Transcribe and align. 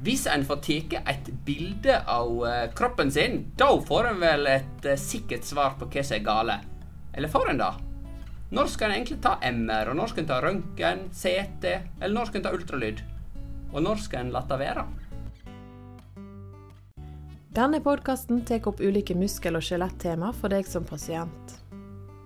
Hvis 0.00 0.22
en 0.32 0.46
får 0.48 0.62
tatt 0.64 0.94
et 1.12 1.26
bilde 1.44 1.98
av 2.08 2.30
eh, 2.48 2.70
kroppen 2.72 3.10
sin, 3.12 3.42
da 3.60 3.68
får 3.84 4.06
en 4.08 4.22
vel 4.22 4.46
et 4.48 4.86
eh, 4.88 4.96
sikkert 4.96 5.44
svar 5.44 5.74
på 5.76 5.90
hva 5.92 6.04
som 6.06 6.16
er 6.16 6.22
gale. 6.24 6.56
Eller 7.12 7.28
får 7.28 7.50
en 7.50 7.60
det? 7.60 7.68
Når 8.56 8.70
skal 8.72 8.88
en 8.88 8.96
egentlig 8.96 9.18
ta 9.20 9.34
MR, 9.44 9.90
og 9.92 9.98
når 9.98 10.12
skal 10.12 10.24
en 10.24 10.30
ta 10.30 10.38
røntgen, 10.40 11.04
CT, 11.12 11.66
eller 12.00 12.14
når 12.16 12.30
skal 12.30 12.40
en 12.40 12.46
ta 12.48 12.54
ultralyd? 12.56 13.04
Og 13.74 13.84
når 13.84 14.00
skal 14.06 14.24
en 14.24 14.32
la 14.32 14.42
det 14.48 14.60
være? 14.62 14.86
Denne 17.60 17.82
podkasten 17.84 18.40
tar 18.48 18.64
opp 18.72 18.80
ulike 18.80 19.12
muskel- 19.18 19.60
og 19.60 19.66
skjelettema 19.66 20.32
for 20.32 20.48
deg 20.48 20.64
som 20.70 20.88
pasient. 20.88 21.58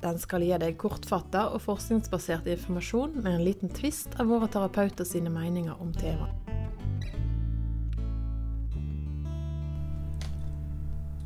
Den 0.04 0.22
skal 0.22 0.46
gi 0.46 0.54
deg 0.62 0.78
kortfatta 0.78 1.48
og 1.50 1.64
forskningsbasert 1.64 2.46
informasjon 2.54 3.18
med 3.18 3.32
en 3.34 3.44
liten 3.50 3.74
tvist 3.74 4.14
av 4.20 4.30
våre 4.30 4.46
terapeuter 4.52 5.08
sine 5.08 5.32
meninger 5.32 5.74
om 5.80 5.90
temaet. 5.96 6.43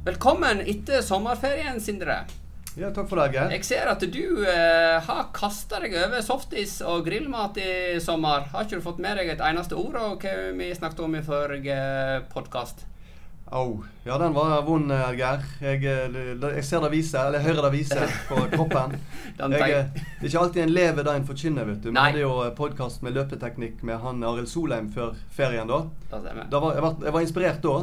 Velkommen 0.09 0.63
etter 0.65 1.03
sommerferien, 1.05 1.81
Sindre. 1.85 2.23
Ja, 2.81 2.89
takk 2.97 3.11
for 3.11 3.21
Geir. 3.29 3.51
Jeg 3.53 3.65
ser 3.69 3.91
at 3.91 4.01
du 4.01 4.41
eh, 4.41 4.95
har 5.05 5.27
kasta 5.37 5.83
deg 5.83 5.93
over 6.01 6.23
softis 6.25 6.79
og 6.81 7.03
grillmat 7.05 7.61
i 7.61 7.73
sommer. 8.01 8.47
Har 8.55 8.65
ikke 8.65 8.79
du 8.79 8.87
fått 8.87 9.03
med 9.05 9.21
deg 9.21 9.35
et 9.35 9.45
eneste 9.45 9.77
ord 9.77 9.99
av 10.01 10.15
hva 10.23 10.33
vi 10.57 10.71
snakket 10.79 11.03
om 11.05 11.19
i 11.19 11.21
forrige 11.27 11.77
podkast? 12.33 12.87
Au. 13.53 13.85
Ja, 14.09 14.17
den 14.25 14.33
var 14.39 14.65
vond, 14.65 14.89
eh, 14.97 15.13
Geir. 15.21 15.45
Jeg, 15.67 15.85
eh, 15.85 16.19
jeg 16.57 16.65
ser 16.65 16.89
det 16.89 16.93
vise, 16.97 17.21
eller 17.29 17.45
hører 17.45 17.69
det 17.69 17.75
vise 17.77 18.09
på 18.33 18.41
kroppen. 18.57 18.97
Den 19.37 19.61
Jeg, 19.61 19.77
eh, 19.77 19.93
det 19.93 20.25
er 20.25 20.33
ikke 20.33 20.45
alltid 20.47 20.65
en 20.65 20.77
lever 20.81 21.05
det 21.05 21.19
en 21.21 21.31
forkynner, 21.35 21.69
vet 21.75 21.85
du. 21.85 21.93
Vi 21.93 22.01
hadde 22.01 22.25
jo 22.25 22.35
podkast 22.57 23.05
med 23.05 23.13
løpeteknikk 23.21 23.85
med 23.85 24.01
han 24.01 24.25
Arild 24.25 24.49
Solheim 24.49 24.89
før 24.89 25.21
ferien 25.37 25.69
da. 25.69 25.85
Da 26.09 26.23
var, 26.25 26.79
jeg, 26.81 26.89
var, 26.89 27.03
jeg 27.05 27.19
var 27.21 27.29
inspirert 27.29 27.67
da. 27.69 27.81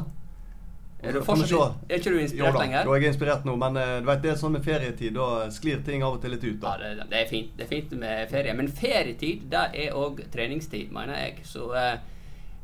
Er, 1.06 1.14
du 1.14 1.22
fortsatt, 1.26 1.84
er 1.90 2.00
ikke 2.00 2.12
du 2.12 2.18
Jo 2.18 2.24
inspirert 2.24 2.58
lenger? 2.60 2.88
da 2.88 2.96
er 2.98 3.08
inspirert 3.12 3.46
nå, 3.46 3.56
men 3.62 3.78
eh, 3.82 3.94
du 4.02 4.10
vet, 4.10 4.24
det 4.24 4.32
er 4.34 4.40
sånn 4.42 4.56
med 4.58 4.66
ferietid. 4.66 5.14
Da 5.16 5.46
sklir 5.54 5.84
ting 5.86 6.06
av 6.06 6.18
og 6.18 6.24
til 6.24 6.34
litt 6.34 6.46
ut. 6.46 6.58
Ja, 6.58 6.76
da. 6.82 6.92
det, 6.98 7.08
det 7.12 7.22
er 7.22 7.30
fint 7.30 7.54
Det 7.58 7.68
er 7.68 7.72
fint 7.72 7.96
med 8.02 8.32
ferie. 8.32 8.56
Men 8.58 8.72
ferietid 8.82 9.46
det 9.54 9.66
er 9.86 9.98
òg 9.98 10.24
treningstid, 10.34 10.90
mener 10.96 11.20
jeg. 11.22 11.46
Så 11.48 11.70
uh, 11.74 11.94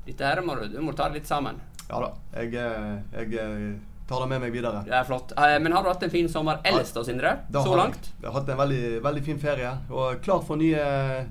dette 0.08 0.32
her 0.32 0.42
må 0.46 0.58
du, 0.58 0.68
du 0.74 0.82
må 0.82 0.96
ta 0.98 1.10
det 1.12 1.22
litt 1.22 1.30
sammen. 1.30 1.62
Ja 1.92 2.00
da. 2.02 2.12
Jeg, 2.40 2.56
eh, 2.56 3.26
jeg 3.30 3.80
tar 4.12 4.26
det 4.26 4.30
med 4.34 4.44
meg 4.46 4.56
videre. 4.56 4.82
Det 4.88 4.96
er 4.98 5.08
flott. 5.08 5.34
Eh, 5.38 5.58
men 5.64 5.76
har 5.76 5.86
du 5.86 5.92
hatt 5.92 6.04
en 6.08 6.14
fin 6.14 6.30
sommer 6.32 6.60
ellers 6.68 6.92
da, 6.96 7.06
Sindre? 7.08 7.36
Så 7.52 7.78
langt? 7.78 8.12
Jeg, 8.18 8.28
har 8.28 8.36
hatt 8.40 8.52
en 8.54 8.60
veldig, 8.62 8.84
veldig 9.06 9.24
fin 9.26 9.40
ferie. 9.42 9.72
Og 9.92 10.20
klar 10.26 10.44
for 10.48 10.62
nye, 10.62 10.84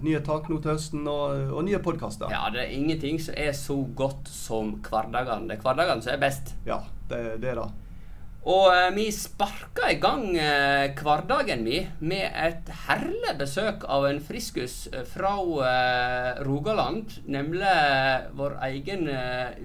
nye 0.04 0.22
tak 0.26 0.48
nå 0.50 0.60
til 0.62 0.74
høsten, 0.74 1.04
og, 1.10 1.52
og 1.54 1.66
nye 1.68 1.82
podkaster. 1.84 2.32
Ja, 2.32 2.48
det 2.54 2.64
er 2.64 2.74
ingenting 2.78 3.20
som 3.22 3.36
er 3.38 3.52
så 3.56 3.78
godt 3.96 4.32
som 4.32 4.78
hverdagene. 4.86 5.50
Det 5.50 5.58
er 5.58 5.68
hverdagene 5.68 6.06
som 6.06 6.16
er 6.16 6.24
best. 6.24 6.56
Ja, 6.68 6.82
det, 7.12 7.22
det 7.44 7.54
er 7.54 7.62
det. 7.62 7.70
Og 8.48 8.70
eh, 8.72 8.88
vi 8.96 9.10
sparka 9.12 9.90
i 9.92 9.98
gang 10.00 10.30
eh, 10.32 10.94
hverdagen 10.96 11.60
vi 11.66 11.82
med 12.00 12.24
et 12.32 12.70
herlig 12.86 13.34
besøk 13.36 13.84
av 13.84 14.06
en 14.08 14.20
friskus 14.24 14.86
fra 15.12 15.34
eh, 15.68 16.40
Rogaland. 16.46 17.18
Nemlig 17.28 17.74
vår 18.38 18.56
egen 18.70 19.04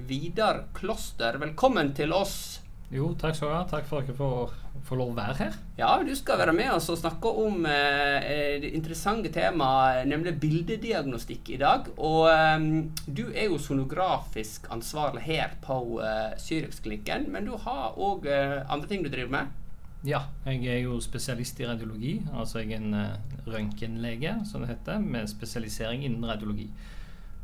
Vidar 0.10 0.66
Kloster. 0.76 1.40
Velkommen 1.40 1.94
til 1.96 2.12
oss. 2.16 2.65
Jo, 2.94 3.10
takk 3.18 3.36
skal 3.36 3.50
du 3.50 3.56
ha. 3.56 3.64
Takk 3.70 3.88
for 3.90 4.04
at 4.04 4.10
dere 4.10 4.18
får, 4.20 4.54
får 4.86 5.00
lov 5.00 5.12
å 5.14 5.18
være 5.18 5.36
her. 5.40 5.58
Ja, 5.80 5.90
du 6.06 6.14
skal 6.18 6.40
være 6.44 6.54
med 6.56 6.70
oss 6.76 6.92
og 6.94 7.00
snakke 7.02 7.32
om 7.42 7.66
eh, 7.66 8.30
eh, 8.30 8.56
det 8.62 8.72
interessante 8.78 9.32
temaet, 9.34 10.06
nemlig 10.10 10.36
bildediagnostikk 10.44 11.56
i 11.56 11.60
dag. 11.64 11.90
Og 11.98 12.30
eh, 12.30 12.70
du 13.08 13.26
er 13.32 13.50
jo 13.50 13.60
sonografisk 13.62 14.70
ansvarlig 14.74 15.26
her 15.26 15.58
på 15.66 15.80
eh, 16.06 16.38
Syriksklinikken, 16.42 17.30
men 17.34 17.50
du 17.50 17.56
har 17.66 17.98
òg 17.98 18.30
eh, 18.30 18.62
andre 18.70 18.92
ting 18.92 19.06
du 19.06 19.10
driver 19.10 19.40
med? 19.40 19.62
Ja, 20.06 20.28
jeg 20.46 20.68
er 20.70 20.84
jo 20.84 21.00
spesialist 21.02 21.60
i 21.60 21.66
radiologi. 21.66 22.20
Altså 22.38 22.62
jeg 22.62 22.76
er 22.76 22.84
en 22.84 22.94
uh, 22.94 23.48
røntgenlege, 23.50 24.36
som 24.46 24.62
det 24.62 24.76
heter, 24.76 25.00
med 25.02 25.26
spesialisering 25.32 26.04
innen 26.06 26.28
radiologi. 26.30 26.68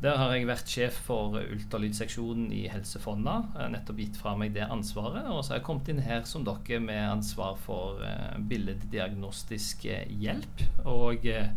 Der 0.02 0.16
har 0.18 0.32
jeg 0.34 0.48
vært 0.50 0.72
sjef 0.72 0.96
for 1.06 1.36
ultralydseksjonen 1.38 2.48
i 2.58 2.64
Helse 2.72 2.98
Fonna. 3.04 3.36
Nettopp 3.70 4.00
gitt 4.02 4.16
fra 4.18 4.32
meg 4.34 4.56
det 4.56 4.64
ansvaret. 4.66 5.28
Og 5.30 5.44
så 5.44 5.54
har 5.54 5.60
jeg 5.60 5.66
kommet 5.68 5.92
inn 5.94 6.02
her 6.02 6.24
som 6.26 6.42
dere 6.48 6.80
med 6.82 7.02
ansvar 7.06 7.60
for 7.62 8.02
uh, 8.02 8.40
billeddiagnostisk 8.50 9.86
eh, 9.86 10.10
hjelp. 10.24 10.64
Og 10.90 11.28
eh, 11.30 11.52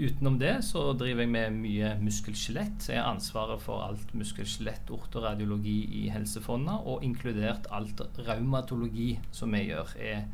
utenom 0.00 0.40
det 0.40 0.56
så 0.66 0.82
driver 0.98 1.22
jeg 1.22 1.32
med 1.36 1.60
mye 1.60 1.92
muskel-skjelett. 2.00 2.88
Jeg 2.90 2.98
har 2.98 3.12
ansvaret 3.12 3.62
for 3.62 3.86
alt 3.86 4.10
muskel-skjelett, 4.18 4.90
ortoradiologi 4.90 5.78
i 6.00 6.08
Helse 6.10 6.42
Fonna, 6.42 6.80
og 6.82 7.06
inkludert 7.06 7.70
alt 7.70 8.02
raumatologi 8.26 9.12
som 9.30 9.54
vi 9.54 9.68
gjør, 9.68 9.94
er 10.02 10.26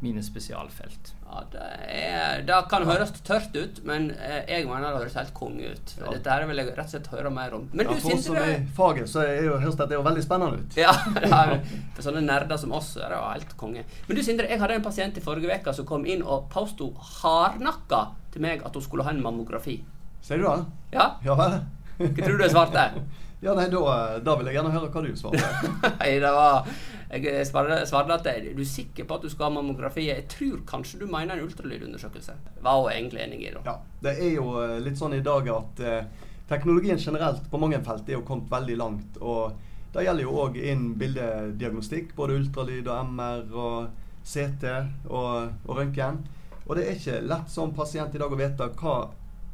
mine 0.00 0.22
spesialfelt. 0.24 1.10
Ja, 1.26 1.42
det, 1.52 1.64
er, 1.92 2.42
det 2.48 2.56
kan 2.70 2.86
høres 2.88 3.12
tørt 3.26 3.54
ut, 3.56 3.80
men 3.86 4.08
eh, 4.16 4.40
jeg 4.48 4.64
mener 4.68 4.88
det 4.88 5.02
høres 5.02 5.16
helt 5.20 5.34
konge 5.36 5.74
ut. 5.74 5.92
Ja. 6.00 6.08
Dette 6.14 6.32
her 6.32 6.46
vil 6.48 6.62
jeg 6.62 6.70
rett 6.72 6.88
og 6.88 6.94
slett 6.94 7.10
høre 7.12 7.32
mer 7.34 7.56
om. 7.58 7.66
Men 7.72 7.86
Ja, 7.86 7.94
du, 7.94 8.00
for 8.02 8.16
oss 8.16 8.24
som 8.26 8.38
er 8.40 8.52
i 8.54 8.58
faget, 8.76 9.10
så 9.12 9.22
er 9.26 9.44
jo, 9.44 9.58
høres 9.60 9.76
dette 9.78 9.98
jo 9.98 10.04
veldig 10.06 10.24
spennende 10.24 10.62
ut. 10.62 10.78
ja, 10.80 10.94
er, 11.42 11.54
For 11.96 12.08
sånne 12.08 12.24
nerder 12.24 12.60
som 12.60 12.72
oss 12.76 12.94
er 12.96 13.12
det 13.12 13.20
jo 13.20 13.28
helt 13.28 13.56
konge. 13.60 13.84
Men 14.08 14.18
du, 14.18 14.24
Sindre, 14.26 14.48
jeg 14.50 14.62
hadde 14.64 14.80
en 14.80 14.86
pasient 14.88 15.20
i 15.20 15.24
forrige 15.24 15.60
uke 15.60 15.76
som 15.76 15.88
kom 15.88 16.08
inn 16.08 16.24
og 16.24 16.48
påsto 16.52 16.92
hardnakka 17.20 18.04
til 18.32 18.44
meg 18.46 18.64
at 18.64 18.76
hun 18.76 18.84
skulle 18.88 19.04
ha 19.06 19.12
en 19.14 19.22
mammografi. 19.24 19.82
Sier 20.24 20.40
du 20.40 20.48
det? 20.48 20.58
Ja? 20.96 21.12
Ja 21.24 21.36
vel? 21.38 21.60
Hva 22.00 22.14
tror 22.24 22.38
du 22.40 22.46
jeg 22.48 22.56
svarte? 22.56 22.88
Ja, 23.40 23.54
nei, 23.56 23.70
da, 23.72 24.18
da 24.20 24.34
vil 24.36 24.50
jeg 24.50 24.58
gjerne 24.58 24.70
høre 24.74 24.90
hva 24.92 25.00
du 25.00 25.14
svarte. 25.16 25.46
Nei, 26.02 26.10
det 26.20 26.28
var 26.36 26.66
Jeg 27.10 27.46
svarte, 27.48 28.14
at 28.14 28.26
er 28.30 28.44
du 28.54 28.62
sikker 28.64 29.06
på 29.08 29.16
at 29.18 29.24
du 29.24 29.30
skal 29.32 29.48
ha 29.48 29.54
mammografi? 29.56 30.04
Jeg 30.06 30.28
tror 30.30 30.60
kanskje 30.66 31.00
du 31.00 31.06
mener 31.10 31.34
en 31.34 31.46
ultralydundersøkelse. 31.48 32.36
Var 32.62 32.82
hun 32.82 32.90
egentlig 32.92 33.22
enig 33.24 33.40
i, 33.48 33.54
da? 33.56 33.62
Ja, 33.66 33.74
det 34.04 34.12
er 34.22 34.36
jo 34.36 34.52
eh, 34.62 34.76
litt 34.84 35.00
sånn 35.00 35.16
i 35.18 35.24
dag 35.26 35.48
at 35.50 35.82
eh, 35.82 36.28
teknologien 36.50 37.00
generelt 37.02 37.48
på 37.50 37.58
mange 37.58 37.80
felt 37.86 38.08
er 38.08 38.20
jo 38.20 38.26
kommet 38.28 38.52
veldig 38.52 38.76
langt. 38.78 39.18
Og 39.18 39.56
det 39.90 40.04
gjelder 40.06 40.22
jo 40.22 40.36
òg 40.44 40.60
innen 40.60 40.92
bildediagnostikk. 41.00 42.14
Både 42.18 42.38
ultralyd 42.38 42.86
og 42.86 43.10
MR 43.10 43.58
og 43.58 43.90
CT 44.22 44.68
og, 45.10 45.50
og 45.66 45.74
røntgen. 45.80 46.22
Og 46.68 46.76
det 46.78 46.84
er 46.86 47.00
ikke 47.00 47.24
lett 47.26 47.50
som 47.50 47.74
pasient 47.74 48.14
i 48.14 48.22
dag 48.22 48.30
å 48.30 48.38
vite 48.38 48.70
hva 48.78 48.96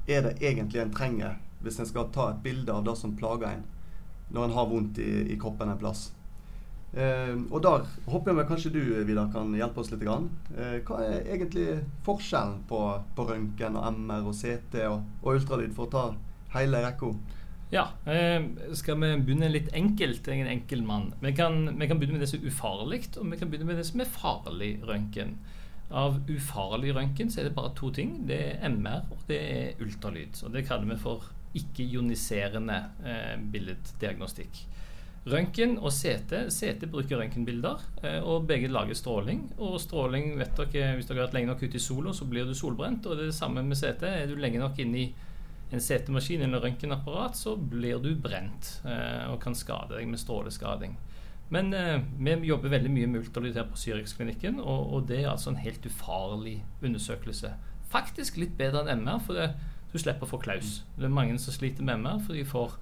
er 0.07 0.29
det 0.29 0.37
egentlig 0.45 0.83
en 0.83 0.93
trenger 0.93 1.39
hvis 1.65 1.81
en 1.81 1.89
skal 1.89 2.13
ta 2.13 2.29
et 2.31 2.43
bilde 2.45 2.71
av 2.71 2.85
det 2.85 2.95
som 3.01 3.17
plager 3.17 3.49
en 3.49 3.65
når 4.29 4.45
en 4.45 4.55
har 4.59 4.69
vondt 4.69 4.99
i, 4.99 5.11
i 5.33 5.39
kroppen 5.41 5.71
en 5.71 5.79
plass. 5.79 6.11
Eh, 6.95 7.35
og 7.51 7.61
der 7.65 7.87
håper 8.07 8.39
jeg 8.39 8.49
kanskje 8.49 8.73
du 8.73 8.83
Vidar, 9.05 9.29
kan 9.33 9.51
hjelpe 9.57 9.83
oss 9.83 9.91
litt. 9.93 10.05
Grann. 10.07 10.31
Eh, 10.57 10.79
hva 10.87 11.01
er 11.05 11.27
egentlig 11.35 11.81
forskjellen 12.07 12.63
på, 12.71 12.83
på 13.17 13.27
røntgen 13.29 13.77
og 13.77 13.89
MR 13.99 14.31
og 14.31 14.37
CT 14.37 14.79
og, 14.87 15.03
og 15.23 15.41
ultralyd, 15.41 15.75
for 15.77 15.89
å 15.89 15.93
ta 15.97 16.05
hele 16.57 16.85
rekka? 16.85 17.13
Ja, 17.75 17.89
eh, 18.07 18.45
skal 18.79 19.01
vi 19.03 19.11
begynne 19.27 19.51
litt 19.51 19.73
enkelt? 19.75 20.29
Jeg 20.29 20.39
er 20.39 20.47
en 20.47 20.53
enkel 20.55 20.85
mann. 20.87 21.11
Vi 21.21 21.33
kan, 21.35 21.65
vi 21.79 21.89
kan 21.91 21.99
begynne 21.99 22.21
med 22.21 22.23
det 22.23 22.31
som 22.31 22.41
er 22.41 22.53
ufarlig, 22.53 23.03
og 23.19 23.31
vi 23.33 23.39
kan 23.41 23.51
begynne 23.51 23.67
med 23.73 23.81
det 23.81 23.89
som 23.89 24.03
er 24.03 24.13
farlig 24.13 24.73
røntgen. 24.87 25.35
Av 25.91 26.21
ufarlig 26.31 26.95
røntgen 26.95 27.29
så 27.31 27.43
er 27.43 27.49
det 27.49 27.57
bare 27.59 27.75
to 27.79 27.91
ting. 27.95 28.21
Det 28.27 28.39
er 28.55 28.71
MR 28.71 29.11
og 29.11 29.27
det 29.29 29.41
er 29.43 29.83
ultralyd. 29.83 30.39
Og 30.47 30.55
det 30.55 30.65
kaller 30.67 30.95
vi 30.95 30.99
for 31.03 31.27
ikke-ioniserende 31.57 32.79
eh, 33.07 33.35
billeddiagnostikk. 33.53 34.63
Røntgen 35.27 35.75
og 35.83 35.91
CT. 35.91 36.47
CT 36.55 36.87
bruker 36.91 37.19
røntgenbilder, 37.19 37.81
eh, 38.03 38.21
og 38.23 38.47
begge 38.47 38.71
lager 38.71 38.95
stråling. 38.95 39.49
Og 39.59 39.81
stråling, 39.83 40.37
vet 40.39 40.55
dere, 40.55 40.93
hvis 40.95 41.09
dere 41.09 41.19
har 41.19 41.27
vært 41.27 41.35
lenge 41.35 41.51
nok 41.51 41.65
ute 41.67 41.81
i 41.81 41.83
sola, 41.83 42.13
så 42.15 42.29
blir 42.31 42.47
du 42.47 42.55
solbrent. 42.55 43.07
Og 43.07 43.17
det 43.17 43.27
er 43.27 43.33
det 43.33 43.39
samme 43.41 43.65
med 43.67 43.77
CT. 43.81 44.07
Er 44.07 44.31
du 44.31 44.37
lenge 44.39 44.63
nok 44.63 44.79
inne 44.79 45.03
i 45.03 45.09
en 45.75 45.83
CT-maskin 45.83 46.43
eller 46.47 46.63
røntgenapparat, 46.63 47.37
så 47.37 47.57
blir 47.57 47.99
du 47.99 48.13
brent 48.15 48.81
eh, 48.87 49.27
og 49.33 49.41
kan 49.43 49.57
skade 49.59 49.97
deg 49.97 50.07
med 50.07 50.23
stråleskading. 50.23 50.95
Men 51.51 51.73
eh, 51.75 51.99
vi 52.19 52.37
jobber 52.47 52.71
veldig 52.71 52.91
mye 52.91 53.11
med 53.11 53.25
ultralyd 53.25 53.59
her 53.59 53.67
på 53.71 53.79
Syriksklinikken, 53.79 54.61
og, 54.61 54.93
og 54.95 55.09
det 55.11 55.25
er 55.25 55.31
altså 55.31 55.53
en 55.53 55.63
helt 55.63 55.87
ufarlig 55.87 56.61
undersøkelse. 56.83 57.53
Faktisk 57.91 58.39
litt 58.39 58.57
bedre 58.59 58.87
enn 58.91 59.03
MR, 59.07 59.23
for 59.27 59.39
det, 59.39 59.51
du 59.93 59.99
slipper 59.99 60.27
å 60.27 60.35
få 60.37 60.43
klaus. 60.43 60.81
Det 60.97 61.07
er 61.07 61.19
mange 61.19 61.39
som 61.43 61.55
sliter 61.55 61.87
med 61.87 62.03
MR, 62.03 62.23
for 62.23 62.39
de 62.39 62.47
får 62.47 62.79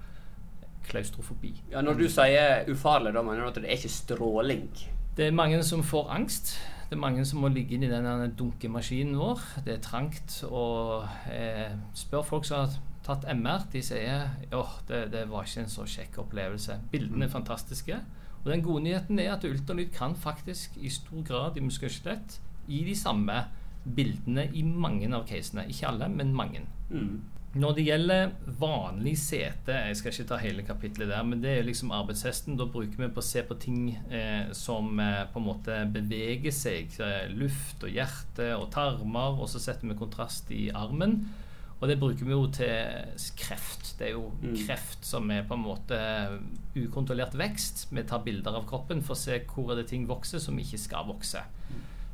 klaustrofobi. 0.89 1.53
Ja, 1.71 1.81
Når 1.81 1.99
du 1.99 2.05
sier 2.09 2.69
ufarlig, 2.71 3.13
da 3.15 3.23
mener 3.25 3.45
du 3.45 3.51
at 3.51 3.59
det 3.61 3.69
er 3.69 3.77
ikke 3.77 3.93
stråling? 3.93 4.69
Det 5.17 5.27
er 5.27 5.35
mange 5.35 5.61
som 5.63 5.83
får 5.83 6.09
angst. 6.11 6.55
Det 6.89 6.97
er 6.97 7.01
mange 7.01 7.25
som 7.25 7.41
må 7.41 7.49
ligge 7.49 7.75
inn 7.75 7.85
i 7.87 7.89
denne 7.89 8.29
dunkemaskinen 8.37 9.15
vår. 9.17 9.41
Det 9.65 9.77
er 9.77 9.81
trangt. 9.81 10.43
Og 10.49 11.07
eh, 11.31 11.71
spør 11.97 12.25
folk 12.27 12.45
som 12.45 12.65
har 12.65 12.75
tatt 13.05 13.25
MR, 13.33 13.65
de 13.73 13.81
sier 13.85 14.27
åh, 14.53 14.77
det, 14.89 15.05
det 15.13 15.25
var 15.29 15.45
ikke 15.45 15.65
en 15.65 15.71
så 15.71 15.85
kjekk 15.89 16.19
opplevelse. 16.25 16.79
Bildene 16.91 17.25
er 17.25 17.33
fantastiske. 17.33 17.99
Og 18.43 18.51
den 18.51 18.61
gode 18.65 18.83
nyheten 18.85 19.19
er 19.19 19.33
at 19.33 19.45
ultralyd 19.47 19.93
kan 19.95 20.15
faktisk 20.15 20.77
i 20.77 20.89
stor 20.93 21.23
grad 21.25 21.57
i 21.57 21.63
muskelskjelett 21.65 22.39
gi 22.67 22.83
de 22.85 22.95
samme 22.97 23.39
bildene 23.85 24.47
i 24.53 24.61
mange 24.65 25.09
av 25.13 25.25
casene. 25.29 25.65
Ikke 25.69 25.89
alle, 25.89 26.09
men 26.09 26.33
mange. 26.37 26.61
Mm. 26.89 27.23
Når 27.55 27.75
det 27.77 27.83
gjelder 27.87 28.31
vanlig 28.59 29.13
sete, 29.21 29.71
jeg 29.87 29.95
skal 29.95 30.11
ikke 30.11 30.27
ta 30.27 30.37
hele 30.41 30.63
kapitlet 30.67 31.07
der, 31.07 31.23
men 31.23 31.39
det 31.39 31.53
er 31.55 31.63
liksom 31.63 31.93
arbeidshesten. 31.95 32.57
Da 32.59 32.65
bruker 32.67 32.99
vi 32.99 33.07
på 33.15 33.21
å 33.21 33.23
se 33.23 33.45
på 33.47 33.55
ting 33.63 33.93
eh, 34.11 34.51
som 34.51 34.99
eh, 34.99 35.21
på 35.31 35.39
en 35.39 35.47
måte 35.47 35.77
beveger 35.93 36.51
seg. 36.51 36.97
Eh, 36.99 37.29
luft 37.31 37.85
og 37.87 37.95
hjerte 37.95 38.49
og 38.57 38.67
tarmer, 38.75 39.39
og 39.39 39.47
så 39.47 39.61
setter 39.63 39.87
vi 39.87 39.95
kontrast 40.01 40.51
i 40.51 40.65
armen. 40.75 41.21
Og 41.79 41.87
det 41.91 41.97
bruker 41.99 42.27
vi 42.27 42.35
jo 42.35 42.43
til 42.55 43.23
kreft. 43.39 43.93
Det 43.99 44.09
er 44.09 44.13
jo 44.17 44.31
Mm. 44.41 44.55
kreft 44.65 45.05
som 45.05 45.31
er 45.31 45.43
på 45.47 45.53
en 45.55 45.63
måte 45.63 45.97
ukontrollert 46.75 47.35
vekst. 47.39 47.87
Vi 47.91 48.03
tar 48.03 48.23
bilder 48.23 48.55
av 48.59 48.67
kroppen 48.67 49.01
for 49.03 49.15
å 49.15 49.19
se 49.19 49.39
hvor 49.47 49.71
er 49.71 49.81
det 49.81 49.87
ting 49.91 50.07
vokser 50.07 50.39
som 50.39 50.57
ikke 50.59 50.79
skal 50.79 51.07
vokse. 51.07 51.43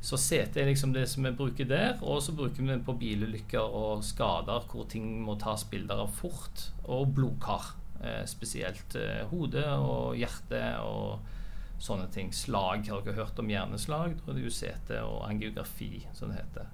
Så 0.01 0.17
CT 0.17 0.57
er 0.57 0.71
liksom 0.71 0.95
det 0.95 1.05
som 1.09 1.25
vi 1.27 1.31
bruker 1.37 1.67
der, 1.69 1.99
og 2.01 2.23
så 2.25 2.33
bruker 2.33 2.65
vi 2.65 2.77
på 2.81 2.95
bilulykker 2.97 3.61
og 3.61 4.01
skader 4.03 4.65
hvor 4.71 4.87
ting 4.89 5.05
må 5.21 5.37
tas 5.39 5.63
bilder 5.69 6.01
av 6.07 6.15
fort, 6.17 6.71
og 6.89 7.13
blodkar. 7.15 7.75
Eh, 8.01 8.23
spesielt 8.25 8.95
eh, 8.97 9.21
hode 9.29 9.61
og 9.77 10.17
hjerte 10.17 10.61
og 10.81 11.21
sånne 11.81 12.07
ting. 12.13 12.31
Slag, 12.33 12.87
har 12.89 13.05
dere 13.05 13.19
hørt 13.19 13.39
om 13.41 13.49
hjerneslag? 13.51 14.15
Da 14.23 14.31
er 14.31 14.39
det 14.39 14.47
jo 14.47 14.53
CT 14.55 14.95
og 15.03 15.19
angiografi, 15.29 16.07
som 16.17 16.33
det 16.33 16.41
heter. 16.41 16.71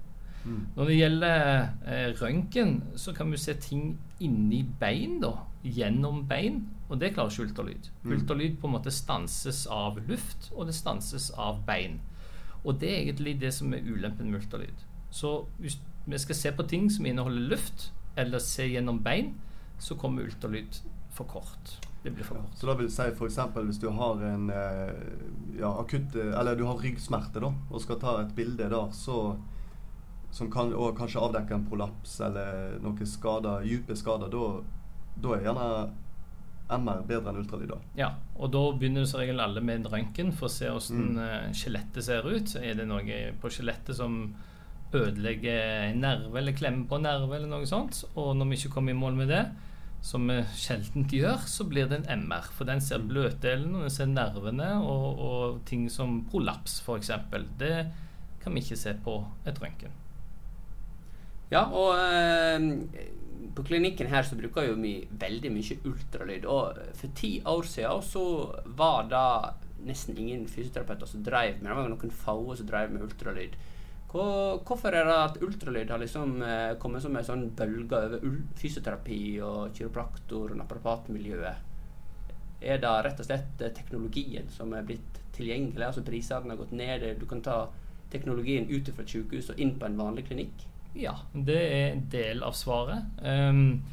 Mm. 0.48 0.62
Når 0.76 0.88
det 0.88 0.96
gjelder 0.96 1.44
eh, 1.84 2.08
røntgen, 2.22 2.74
så 2.96 3.12
kan 3.12 3.32
vi 3.32 3.40
se 3.40 3.58
ting 3.60 3.90
inni 4.24 4.62
bein, 4.80 5.18
da. 5.20 5.34
Gjennom 5.68 6.24
bein. 6.30 6.62
Og 6.88 7.00
det 7.02 7.12
klarer 7.12 7.34
ikke 7.34 7.50
ultralyd. 7.50 7.90
Mm. 8.02 8.12
Ultralyd 8.16 8.60
på 8.60 8.70
en 8.70 8.78
måte 8.78 8.94
stanses 8.94 9.66
av 9.68 10.00
luft, 10.08 10.48
og 10.54 10.70
det 10.70 10.76
stanses 10.78 11.28
av 11.36 11.60
bein. 11.68 12.00
Og 12.64 12.80
det 12.80 12.90
er 12.90 13.02
egentlig 13.02 13.38
det 13.40 13.52
som 13.54 13.72
er 13.74 13.86
ulempen 13.86 14.30
med 14.30 14.42
ultralyd. 14.42 14.86
Så 15.10 15.46
hvis 15.58 15.78
vi 16.06 16.18
skal 16.18 16.36
se 16.36 16.52
på 16.52 16.66
ting 16.68 16.88
som 16.92 17.06
inneholder 17.06 17.50
luft, 17.52 17.92
eller 18.16 18.42
se 18.42 18.66
gjennom 18.66 19.02
bein, 19.02 19.34
så 19.78 19.94
kommer 19.94 20.26
ultralyd 20.26 20.80
for 21.14 21.24
kort. 21.24 21.78
Det 22.02 22.10
blir 22.10 22.24
for 22.24 22.40
kort. 22.40 22.56
Så 22.58 22.66
da 22.66 22.74
vil 22.78 22.90
si 22.90 23.06
f.eks. 23.12 23.38
hvis 23.54 23.80
du 23.82 23.88
har 23.94 24.24
en 24.26 24.50
eh, 24.50 24.98
ja, 25.58 25.70
akutt 25.80 26.16
eh, 26.16 26.32
Eller 26.40 26.56
du 26.56 26.64
har 26.66 26.78
ryggsmerte 26.82 27.42
da, 27.42 27.52
og 27.70 27.82
skal 27.82 28.00
ta 28.02 28.18
et 28.22 28.34
bilde 28.36 28.68
der, 28.70 28.92
så 28.92 29.36
som 30.30 30.50
kan 30.52 30.74
kanskje 30.96 31.22
avdekke 31.24 31.56
en 31.56 31.64
prolaps 31.64 32.18
eller 32.20 32.74
noen 32.84 33.06
skader, 33.08 33.64
dype 33.64 33.96
skader, 33.96 34.28
da, 34.28 34.42
da 35.24 35.32
er 35.34 35.46
gjerne 35.46 35.68
MR 36.70 37.02
bedre 37.08 37.30
enn 37.32 37.38
ultralyd. 37.42 37.68
da. 37.72 37.78
Ja, 37.96 38.10
og 38.36 38.50
da 38.52 38.62
begynner 38.78 39.06
som 39.08 39.20
regel 39.20 39.40
alle 39.40 39.60
med 39.64 39.80
en 39.86 39.90
røntgen 39.92 40.32
for 40.36 40.48
å 40.48 40.50
se 40.52 40.66
hvordan 40.68 41.14
Mm. 41.14 41.18
eh, 41.18 41.52
skjelettet 41.52 42.04
ser 42.04 42.22
ut. 42.28 42.56
Er 42.56 42.74
det 42.74 42.86
noe 42.88 43.32
på 43.40 43.48
skjelettet 43.50 43.96
som 43.96 44.34
ødelegger 44.92 45.88
en 45.90 46.00
nerve 46.00 46.38
eller 46.38 46.52
klemmer 46.52 46.86
på 46.88 46.96
en 46.96 47.02
nerve 47.08 47.36
eller 47.36 47.48
noe 47.48 47.66
sånt? 47.66 48.04
Og 48.16 48.34
når 48.36 48.48
vi 48.50 48.56
ikke 48.56 48.74
kommer 48.74 48.92
i 48.92 48.98
mål 49.00 49.14
med 49.16 49.28
det, 49.28 49.46
som 50.00 50.28
vi 50.28 50.36
sjelden 50.54 51.08
gjør, 51.10 51.40
så 51.50 51.64
blir 51.68 51.88
det 51.88 51.98
en 52.06 52.20
MR. 52.28 52.42
For 52.54 52.64
den 52.64 52.80
ser 52.80 52.98
bløtdelen, 53.00 53.74
og 53.74 53.80
den 53.82 53.90
ser 53.90 54.06
nervene 54.06 54.68
og, 54.82 55.18
og 55.18 55.64
ting 55.66 55.88
som 55.90 56.20
prolaps 56.30 56.80
f.eks. 56.84 57.10
Det 57.58 57.86
kan 58.42 58.54
vi 58.54 58.60
ikke 58.60 58.76
se 58.78 58.94
på 59.04 59.16
et 59.46 59.58
røntgen. 59.58 59.90
Ja, 61.50 61.64
og 61.72 61.96
eh, 61.96 62.60
på 63.54 63.64
klinikken 63.64 64.10
her 64.10 64.22
så 64.26 64.36
bruker 64.38 64.72
vi 64.78 64.92
veldig 65.20 65.50
mye 65.54 65.78
ultralyd. 65.88 66.46
Og 66.50 66.78
for 66.98 67.16
ti 67.16 67.38
år 67.46 67.66
siden 67.68 68.04
så 68.04 68.24
var 68.78 69.08
det 69.10 69.86
nesten 69.88 70.18
ingen 70.18 70.46
fysioterapeuter 70.50 71.06
som 71.06 71.24
drev 71.24 71.60
med 71.62 71.70
det. 71.70 71.76
var 71.76 71.90
noen 71.92 72.14
få 72.24 72.56
som 72.56 72.66
drev 72.66 72.92
med 72.92 73.02
ultralyd. 73.06 73.58
Hvorfor 74.08 74.94
er 74.96 75.04
det 75.04 75.16
at 75.20 75.42
ultralyd 75.44 75.90
har 75.92 76.00
liksom 76.00 76.42
eh, 76.42 76.74
kommet 76.80 77.04
som 77.04 77.16
en 77.16 77.26
sånn 77.26 77.50
bølge 77.56 77.98
over 77.98 78.38
fysioterapi 78.56 79.20
og 79.44 79.74
kiropraktor- 79.76 80.54
og 80.54 80.60
naprapatmiljøet? 80.62 81.66
Er 82.58 82.80
det 82.82 82.94
rett 83.04 83.20
og 83.20 83.28
slett 83.28 83.60
eh, 83.60 83.74
teknologien 83.76 84.48
som 84.50 84.72
er 84.72 84.86
blitt 84.88 85.20
tilgjengelig? 85.36 85.84
altså 85.90 86.06
Prisene 86.06 86.54
har 86.54 86.62
gått 86.62 86.72
ned, 86.72 87.04
du 87.20 87.26
kan 87.28 87.44
ta 87.44 87.66
teknologien 88.10 88.66
ut 88.70 88.88
fra 88.88 89.04
et 89.04 89.12
sykehus 89.12 89.52
og 89.52 89.60
inn 89.60 89.76
på 89.78 89.86
en 89.86 90.00
vanlig 90.00 90.24
klinikk? 90.30 90.64
Ja, 90.98 91.14
det 91.32 91.58
er 91.62 91.92
en 91.92 92.06
del 92.10 92.40
av 92.42 92.56
svaret. 92.58 93.04
Um, 93.22 93.84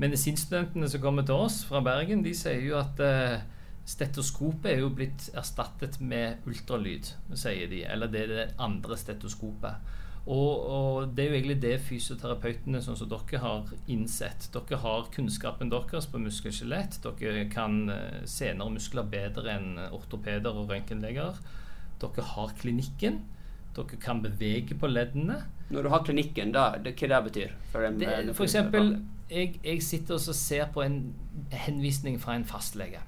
medisinstudentene 0.00 0.88
som 0.88 1.02
kommer 1.02 1.26
til 1.26 1.36
oss 1.36 1.60
fra 1.68 1.82
Bergen, 1.84 2.22
de 2.24 2.32
sier 2.36 2.62
jo 2.64 2.78
at 2.78 3.00
uh, 3.04 3.42
stetoskopet 3.84 4.70
er 4.72 4.80
jo 4.80 4.88
blitt 4.96 5.26
erstattet 5.36 5.98
med 6.00 6.46
ultralyd, 6.48 7.10
sier 7.36 7.68
de. 7.68 7.82
Eller 7.84 8.08
det 8.08 8.22
er 8.22 8.32
det 8.32 8.46
andre 8.64 8.96
stetoskopet. 8.96 9.92
Og, 10.24 10.52
og 10.72 11.10
det 11.12 11.26
er 11.26 11.28
jo 11.28 11.36
egentlig 11.36 11.58
det 11.60 11.74
fysioterapeutene 11.84 12.80
sånn 12.80 12.96
som 12.96 13.10
dere 13.12 13.42
har 13.42 13.74
innsett. 13.92 14.46
Dere 14.54 14.78
har 14.80 15.10
kunnskapen 15.12 15.68
deres 15.68 16.08
på 16.08 16.22
muskel 16.22 16.48
og 16.48 16.56
skjelett. 16.56 16.96
Dere 17.04 17.44
kan 17.52 17.82
senere 18.24 18.72
muskler 18.72 19.04
bedre 19.12 19.58
enn 19.58 19.76
ortopeder 19.90 20.56
og 20.56 20.72
røntgenleger. 20.72 21.36
Dere 22.00 22.24
har 22.30 22.56
klinikken. 22.56 23.20
Dere 23.76 24.00
kan 24.00 24.24
bevege 24.24 24.80
på 24.80 24.88
leddene. 24.88 25.42
Når 25.74 25.86
du 25.86 25.90
har 25.92 26.04
klinikken, 26.06 26.54
da, 26.54 26.68
det, 26.84 26.94
hva 27.00 27.10
det 27.10 27.20
betyr? 27.28 27.56
For, 27.72 27.86
en, 27.86 27.98
Det, 28.00 28.34
for 28.36 28.46
eksempel, 28.46 28.94
jeg, 29.30 29.58
jeg 29.64 29.82
sitter 29.82 30.14
og 30.14 30.38
ser 30.38 30.70
på 30.74 30.84
en 30.84 31.00
henvisning 31.50 32.20
fra 32.22 32.36
en 32.38 32.46
fastlege. 32.48 33.02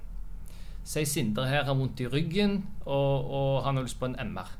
Si 0.86 1.02
Sindre 1.08 1.48
her 1.50 1.64
har 1.66 1.74
vondt 1.74 2.00
i 2.00 2.06
ryggen, 2.06 2.60
og, 2.84 3.30
og 3.30 3.64
han 3.66 3.78
har 3.78 3.86
lyst 3.86 3.98
på 3.98 4.10
en 4.10 4.18
MR. 4.32 4.50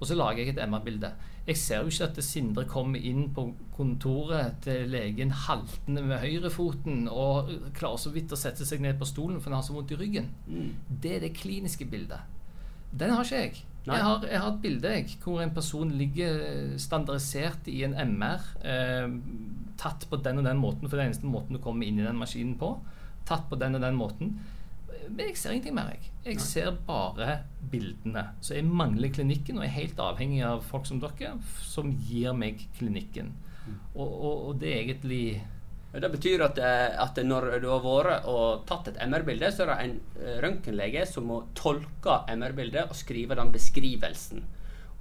Og 0.00 0.06
så 0.08 0.16
lager 0.16 0.44
jeg 0.44 0.54
et 0.54 0.68
MR-bilde. 0.68 1.10
Jeg 1.46 1.56
ser 1.56 1.84
jo 1.84 1.92
ikke 1.92 2.08
at 2.08 2.24
Sindre 2.24 2.64
kommer 2.68 2.98
inn 2.98 3.28
på 3.34 3.44
kontoret 3.76 4.58
til 4.64 4.90
legen 4.90 5.30
haltende 5.30 6.02
med 6.02 6.18
høyrefoten 6.24 7.06
og 7.12 7.52
klarer 7.76 8.00
så 8.02 8.10
vidt 8.10 8.34
å 8.34 8.40
sette 8.40 8.66
seg 8.66 8.82
ned 8.82 8.98
på 8.98 9.06
stolen 9.08 9.38
for 9.40 9.52
han 9.52 9.60
har 9.60 9.66
så 9.66 9.76
vondt 9.76 9.94
i 9.94 10.00
ryggen. 10.00 10.32
Mm. 10.48 10.72
Det 10.90 11.14
er 11.16 11.22
det 11.22 11.36
kliniske 11.38 11.86
bildet. 11.88 12.26
Den 12.90 13.14
har 13.14 13.24
ikke 13.24 13.44
jeg. 13.44 13.62
Jeg 13.86 14.02
har, 14.02 14.24
jeg 14.26 14.40
har 14.42 14.50
et 14.50 14.62
bilde 14.62 14.92
jeg, 14.96 15.16
hvor 15.22 15.40
en 15.42 15.54
person 15.54 15.90
ligger 15.94 16.40
standardisert 16.82 17.68
i 17.70 17.84
en 17.86 17.94
MR, 18.16 18.42
eh, 18.66 19.06
tatt 19.78 20.08
på 20.10 20.18
den 20.24 20.40
og 20.42 20.48
den 20.48 20.58
måten, 20.58 20.88
for 20.88 20.96
det 20.96 21.04
er 21.04 21.04
den 21.06 21.12
eneste 21.12 21.30
måten 21.30 21.54
du 21.58 21.62
kommer 21.62 21.86
inn 21.86 22.00
i 22.00 22.06
den 22.06 22.18
maskinen 22.18 22.56
på. 22.58 22.72
Tatt 23.28 23.46
på 23.50 23.58
den 23.60 23.78
og 23.78 23.84
den 23.84 23.98
måten. 23.98 24.36
Men 25.06 25.28
jeg 25.28 25.38
ser 25.38 25.54
ingenting 25.54 25.76
mer. 25.76 25.92
Jeg 25.94 26.10
Jeg 26.26 26.34
Nei. 26.40 26.42
ser 26.42 26.70
bare 26.86 27.38
bildene. 27.70 28.24
Så 28.40 28.54
jeg 28.56 28.64
mangler 28.66 29.12
klinikken, 29.14 29.58
og 29.58 29.64
er 29.64 29.68
helt 29.76 29.98
avhengig 30.02 30.42
av 30.42 30.64
folk 30.66 30.86
som 30.86 30.98
dere, 31.00 31.36
som 31.62 31.92
gir 31.92 32.32
meg 32.34 32.66
klinikken. 32.78 33.32
Og, 33.94 34.08
og, 34.08 34.48
og 34.48 34.60
det 34.60 34.72
er 34.72 34.82
egentlig 34.82 35.42
Det 36.02 36.10
betyr 36.12 36.44
at, 36.44 36.58
eh, 36.58 36.92
at 37.02 37.18
når 37.24 37.58
du 37.62 37.68
har 37.70 37.84
vært 37.84 38.28
og 38.30 38.64
tatt 38.68 38.90
et 38.92 39.00
MR-bilde, 39.06 39.50
så 39.52 39.64
er 39.64 39.72
det 39.72 39.76
en 39.84 39.98
eh, 40.20 40.38
røntgenlege 40.44 41.04
som 41.08 41.28
må 41.30 41.42
tolke 41.56 42.20
MR-bildet 42.36 42.90
og 42.90 42.98
skrive 42.98 43.38
den 43.38 43.52
beskrivelsen. 43.54 44.44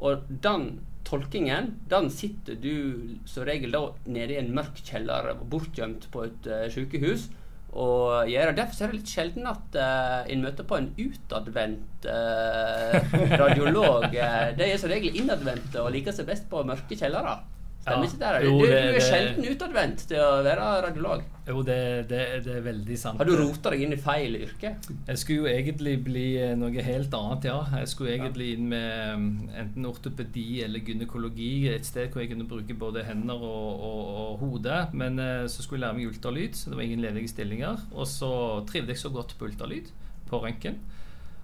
Og 0.05 0.27
den 0.27 0.69
tolkingen, 1.05 1.73
den 1.89 2.09
sitter 2.11 2.57
du 2.59 3.17
som 3.29 3.45
regel 3.47 3.75
da 3.75 3.81
nede 4.09 4.35
i 4.35 4.39
en 4.41 4.53
mørk 4.55 4.81
kjeller 4.83 5.33
bortgjemt 5.47 6.09
på 6.11 6.25
et 6.25 6.49
uh, 6.49 6.65
sykehus 6.73 7.29
og 7.75 8.31
gjør. 8.31 8.53
Derfor 8.57 8.87
er 8.87 8.91
det 8.91 8.99
litt 8.99 9.13
sjelden 9.13 9.47
at 9.51 9.77
uh, 9.77 10.25
en 10.31 10.43
møter 10.43 10.67
på 10.67 10.79
en 10.79 10.89
utadvendt 10.97 12.07
uh, 12.09 13.15
radiolog. 13.37 14.09
De 14.57 14.67
er 14.67 14.79
som 14.81 14.91
regel 14.91 15.15
innadvendte 15.21 15.83
og 15.83 15.93
liker 15.95 16.15
seg 16.15 16.27
best 16.31 16.49
på 16.51 16.65
mørke 16.67 16.97
kjellere. 16.97 17.37
Stemmer 17.85 18.07
ikke 18.09 18.17
det? 18.17 18.29
Jo, 18.47 18.53
Du, 18.57 18.63
du 18.65 18.95
er 18.97 19.03
sjelden 19.05 19.45
utadvendt 19.45 20.03
til 20.09 20.17
å 20.17 20.29
være 20.41 20.69
radiolog. 20.87 21.25
Jo, 21.45 21.59
det, 21.61 21.75
det, 22.09 22.21
det 22.47 22.55
er 22.57 22.63
veldig 22.65 22.95
sant. 22.97 23.19
Har 23.21 23.27
du 23.29 23.35
rota 23.37 23.69
deg 23.69 23.83
inn 23.85 23.93
i 23.93 23.99
feil 24.01 24.37
yrke? 24.39 24.71
Jeg 25.05 25.21
skulle 25.21 25.43
jo 25.43 25.51
egentlig 25.51 25.93
bli 26.07 26.23
eh, 26.41 26.55
noe 26.57 26.85
helt 26.87 27.13
annet, 27.13 27.45
ja. 27.51 27.59
Jeg 27.83 27.91
skulle 27.91 28.15
egentlig 28.15 28.47
inn 28.55 28.65
med 28.71 29.13
um, 29.13 29.27
enten 29.53 29.85
ortopedi 29.85 30.47
eller 30.65 30.81
gynekologi, 30.87 31.51
et 31.69 31.85
sted 31.85 32.09
hvor 32.09 32.23
jeg 32.23 32.31
kunne 32.33 32.47
bruke 32.49 32.73
både 32.81 33.05
hender 33.05 33.37
og, 33.37 33.85
og, 33.91 34.01
og 34.23 34.41
hode. 34.41 34.79
Men 34.97 35.21
eh, 35.21 35.45
så 35.45 35.61
skulle 35.61 35.83
jeg 35.83 35.85
lære 35.85 35.99
meg 35.99 36.09
ultralyd, 36.15 36.57
så 36.57 36.73
det 36.73 36.81
var 36.81 36.87
ingen 36.87 37.05
ledige 37.05 37.35
stillinger. 37.35 37.85
Og 37.93 38.09
så 38.09 38.31
trivde 38.65 38.95
jeg 38.95 39.03
så 39.05 39.13
godt 39.13 39.37
på 39.37 39.51
ultralyd, 39.51 39.93
på 40.25 40.41
røntgen. 40.41 40.81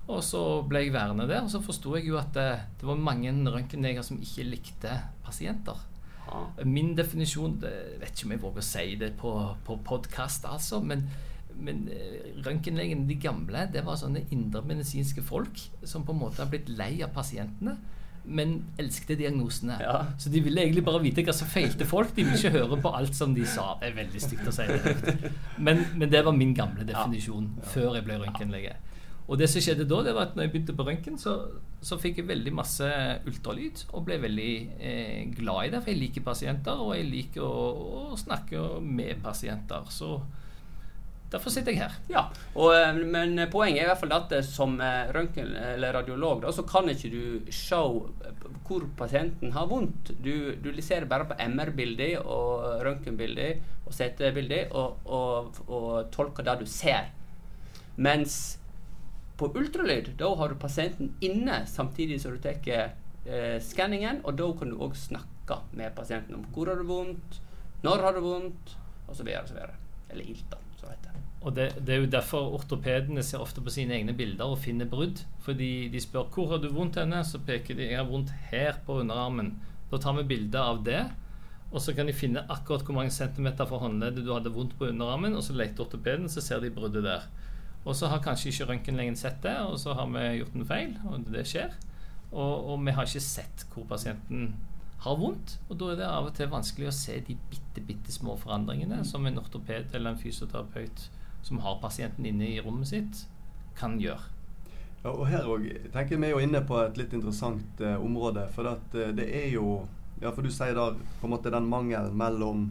Og 0.10 0.25
så 0.25 0.41
ble 0.65 0.88
jeg 0.88 0.95
værende 0.98 1.29
der, 1.29 1.45
og 1.45 1.53
så 1.53 1.62
forsto 1.62 1.93
jeg 2.00 2.10
jo 2.10 2.17
at 2.17 2.33
det, 2.33 2.50
det 2.81 2.89
var 2.89 2.98
mange 2.98 3.29
røntgenleger 3.29 4.01
som 4.10 4.17
ikke 4.17 4.50
likte 4.50 4.98
pasienter. 5.21 5.77
Min 6.63 6.93
definisjon 6.97 7.57
Jeg 7.63 8.00
vet 8.01 8.15
ikke 8.15 8.27
om 8.27 8.35
jeg 8.35 8.41
våger 8.43 8.63
å 8.63 8.67
si 8.67 8.95
det 9.00 9.11
på, 9.19 9.31
på 9.67 9.77
podkast, 9.88 10.45
altså, 10.50 10.81
men, 10.83 11.05
men 11.59 11.88
eh, 11.91 12.31
røntgenlegene, 12.45 13.07
de 13.09 13.17
gamle, 13.21 13.65
det 13.73 13.83
var 13.88 14.00
sånne 14.00 14.25
indremedisinske 14.31 15.23
folk 15.25 15.63
som 15.83 16.05
på 16.07 16.15
en 16.15 16.21
måte 16.21 16.43
har 16.43 16.51
blitt 16.51 16.69
lei 16.71 16.93
av 17.03 17.11
pasientene, 17.15 17.77
men 18.21 18.53
elsket 18.79 19.17
diagnosene. 19.17 19.79
Ja. 19.81 19.97
Så 20.21 20.29
de 20.29 20.43
ville 20.45 20.61
egentlig 20.61 20.83
bare 20.85 21.01
vite 21.01 21.23
hva 21.25 21.33
som 21.33 21.50
feilte 21.50 21.88
folk. 21.89 22.13
De 22.15 22.25
ville 22.25 22.38
ikke 22.38 22.53
høre 22.53 22.77
på 22.83 22.91
alt 22.93 23.17
som 23.17 23.33
de 23.33 23.47
sa. 23.50 23.71
Det 23.81 23.89
er 23.89 23.97
veldig 23.97 24.21
stygt 24.21 24.51
å 24.51 24.53
si 24.53 24.67
det. 24.69 25.31
Men, 25.57 25.81
men 25.97 26.11
det 26.11 26.21
var 26.27 26.38
min 26.38 26.53
gamle 26.57 26.85
definisjon 26.85 27.50
før 27.73 27.97
jeg 27.97 28.05
ble 28.05 28.19
røntgenlege. 28.21 28.75
Og 29.25 29.39
det 29.41 29.50
som 29.50 29.63
skjedde 29.63 29.88
da, 29.89 30.03
det 30.05 30.13
var 30.13 30.29
at 30.29 30.38
når 30.38 30.45
jeg 30.45 30.53
begynte 30.53 30.77
på 30.77 30.85
røntgen, 30.85 31.17
så 31.21 31.35
så 31.81 31.97
fikk 31.97 32.19
jeg 32.21 32.29
veldig 32.29 32.51
masse 32.53 32.88
ultralyd 33.25 33.79
og 33.89 34.05
ble 34.05 34.19
veldig 34.21 34.51
eh, 34.77 35.23
glad 35.33 35.65
i 35.65 35.71
det. 35.73 35.81
For 35.81 35.93
jeg 35.93 36.01
liker 36.03 36.25
pasienter, 36.27 36.77
og 36.77 36.93
jeg 36.93 37.09
liker 37.09 37.41
å, 37.41 38.11
å 38.13 38.19
snakke 38.21 38.61
med 38.85 39.17
pasienter. 39.23 39.88
Så 39.89 40.19
derfor 41.33 41.53
sitter 41.53 41.73
jeg 41.73 41.81
her. 41.81 41.95
Ja, 42.11 42.27
og, 42.53 42.75
eh, 42.77 43.01
Men 43.01 43.33
poenget 43.50 43.81
er 43.81 43.88
i 43.88 43.89
hvert 43.89 44.03
fall 44.03 44.13
at 44.19 44.38
som 44.45 44.77
eh, 44.77 45.09
røntgen- 45.15 45.57
eller 45.57 45.97
radiolog 45.97 46.45
da, 46.45 46.53
så 46.53 46.67
kan 46.69 46.91
ikke 46.93 47.11
du 47.15 47.50
se 47.50 47.81
hvor 47.81 48.85
pasienten 48.97 49.57
har 49.57 49.65
vondt. 49.67 50.13
Du, 50.21 50.53
du 50.61 50.69
ser 50.85 51.09
bare 51.09 51.25
på 51.31 51.39
MR-bildet 51.50 52.21
og 52.21 52.83
røntgenbildet 52.85 53.65
og 53.88 53.97
CT-bildet 53.97 54.69
og, 54.77 55.01
og, 55.09 55.63
og 55.65 56.13
tolker 56.13 56.45
det 56.45 56.59
du 56.61 56.69
ser. 56.69 57.09
Mens 57.97 58.61
på 59.41 59.50
ultralyd 59.57 60.13
da 60.19 60.29
har 60.38 60.51
du 60.51 60.60
pasienten 60.62 61.13
inne 61.24 61.63
samtidig 61.69 62.19
som 62.21 62.36
du 62.36 62.41
tar 62.43 62.60
eh, 62.69 63.57
skanningen, 63.63 64.21
og 64.25 64.38
da 64.39 64.50
kan 64.60 64.71
du 64.71 64.79
òg 64.81 64.95
snakke 64.98 65.62
med 65.75 65.95
pasienten 65.98 66.38
om 66.38 66.45
hvor 66.53 66.71
har 66.71 66.79
du 66.79 66.88
vondt, 66.88 67.41
når 67.83 68.05
har 68.05 68.15
du 68.15 68.21
vondt, 68.25 68.75
osv. 69.12 69.27
Eller 69.27 70.24
ilt, 70.24 70.45
da, 70.51 70.60
som 70.79 70.91
heter. 70.91 71.17
Og 71.41 71.55
det, 71.57 71.71
det, 71.81 71.93
er 71.93 72.03
jo 72.03 72.12
derfor 72.13 72.53
ortopedene 72.60 73.24
ser 73.25 73.41
ofte 73.41 73.63
på 73.65 73.74
sine 73.74 73.95
egne 73.98 74.13
bilder 74.13 74.53
og 74.53 74.62
finner 74.62 74.89
brudd. 74.89 75.24
Fordi 75.41 75.89
de 75.89 76.01
spør 76.03 76.29
hvor 76.36 76.53
har 76.53 76.62
du 76.62 76.69
vondt 76.74 77.00
henne, 77.01 77.24
så 77.25 77.41
peker 77.41 77.77
de 77.77 77.89
jeg 77.89 77.98
har 77.98 78.10
vondt 78.10 78.33
her 78.51 78.77
på 78.86 79.00
underarmen. 79.01 79.55
Da 79.91 80.00
tar 80.00 80.15
vi 80.19 80.27
bilde 80.29 80.62
av 80.62 80.83
det, 80.86 81.01
og 81.71 81.81
så 81.81 81.95
kan 81.95 82.07
de 82.07 82.15
finne 82.15 82.43
akkurat 82.51 82.83
hvor 82.86 82.95
mange 83.00 83.13
centimeter 83.15 83.67
fra 83.67 83.79
håndleddet 83.81 84.25
du 84.27 84.33
hadde 84.36 84.53
vondt 84.53 84.77
på 84.79 84.91
underarmen, 84.91 85.36
og 85.36 85.43
så 85.43 85.55
leter 85.57 85.86
ortopeden, 85.86 86.29
så 86.29 86.43
ser 86.43 86.62
de 86.63 86.71
bruddet 86.74 87.07
der. 87.07 87.25
Og 87.81 87.95
så 87.97 88.09
har 88.11 88.21
kanskje 88.21 88.51
ikke 88.51 88.67
røntgenlegen 88.69 89.15
sett 89.17 89.39
det, 89.43 89.55
og 89.65 89.79
så 89.81 89.95
har 89.97 90.09
vi 90.13 90.25
gjort 90.38 90.57
en 90.57 90.67
feil, 90.69 90.91
og 91.09 91.23
det 91.33 91.45
skjer. 91.50 91.71
Og, 92.31 92.67
og, 92.71 92.75
vi 92.85 92.93
har 92.95 93.07
ikke 93.07 93.23
sett 93.23 93.65
hvor 93.73 93.88
pasienten 93.89 94.51
har 95.01 95.17
vondt. 95.17 95.57
Og 95.67 95.79
da 95.81 95.89
er 95.91 95.97
det 96.00 96.09
av 96.09 96.29
og 96.29 96.35
til 96.38 96.51
vanskelig 96.51 96.91
å 96.91 96.95
se 96.95 97.17
de 97.27 97.38
bitte, 97.50 97.83
bitte 97.88 98.13
små 98.13 98.38
forandringene 98.39 99.01
som 99.07 99.25
en 99.25 99.41
ortoped 99.41 99.95
eller 99.97 100.13
en 100.13 100.21
fysioterapeut 100.21 101.07
som 101.41 101.63
har 101.65 101.81
pasienten 101.81 102.27
inne 102.29 102.51
i 102.51 102.61
rommet 102.61 102.91
sitt, 102.91 103.25
kan 103.79 103.97
gjøre. 104.00 104.29
Ja, 105.01 105.15
og 105.15 105.25
her 105.31 105.47
òg 105.50 105.65
tenker 105.93 106.19
vi 106.21 106.29
er 106.29 106.35
jo 106.35 106.43
inne 106.45 106.61
på 106.67 106.77
et 106.83 107.00
litt 107.00 107.15
interessant 107.17 107.81
eh, 107.81 107.97
område. 107.97 108.45
For 108.53 108.69
at, 108.69 108.93
eh, 108.93 109.15
det 109.17 109.27
er 109.41 109.50
jo 109.55 109.81
Ja, 110.21 110.29
for 110.29 110.45
du 110.45 110.51
sier 110.53 110.75
da 110.77 110.91
på 110.93 111.25
en 111.25 111.31
måte 111.33 111.50
den 111.50 111.65
mangelen 111.65 112.13
mellom 112.13 112.67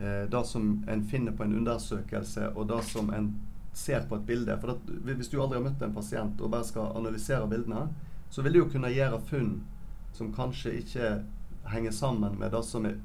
eh, 0.00 0.22
det 0.32 0.40
som 0.48 0.78
en 0.88 1.02
finner 1.04 1.34
på 1.36 1.44
en 1.44 1.58
undersøkelse, 1.58 2.54
og 2.56 2.70
det 2.70 2.78
som 2.88 3.10
en 3.12 3.26
ser 3.72 4.06
på 4.08 4.16
et 4.16 4.26
bilde. 4.26 4.56
For 4.60 4.74
at, 4.74 4.94
Hvis 5.04 5.28
du 5.28 5.40
aldri 5.40 5.58
har 5.58 5.66
møtt 5.66 5.82
en 5.82 5.94
pasient 5.94 6.40
og 6.40 6.50
bare 6.50 6.66
skal 6.66 6.96
analysere 6.96 7.48
bildene, 7.48 7.88
så 8.30 8.42
vil 8.42 8.52
du 8.52 8.58
jo 8.62 8.70
kunne 8.72 8.92
gjøre 8.92 9.20
funn 9.30 9.60
som 10.14 10.32
kanskje 10.34 10.74
ikke 10.80 11.12
henger 11.70 11.94
sammen 11.94 12.38
med 12.38 12.50
det 12.50 12.64
som 12.66 12.86
er 12.86 12.98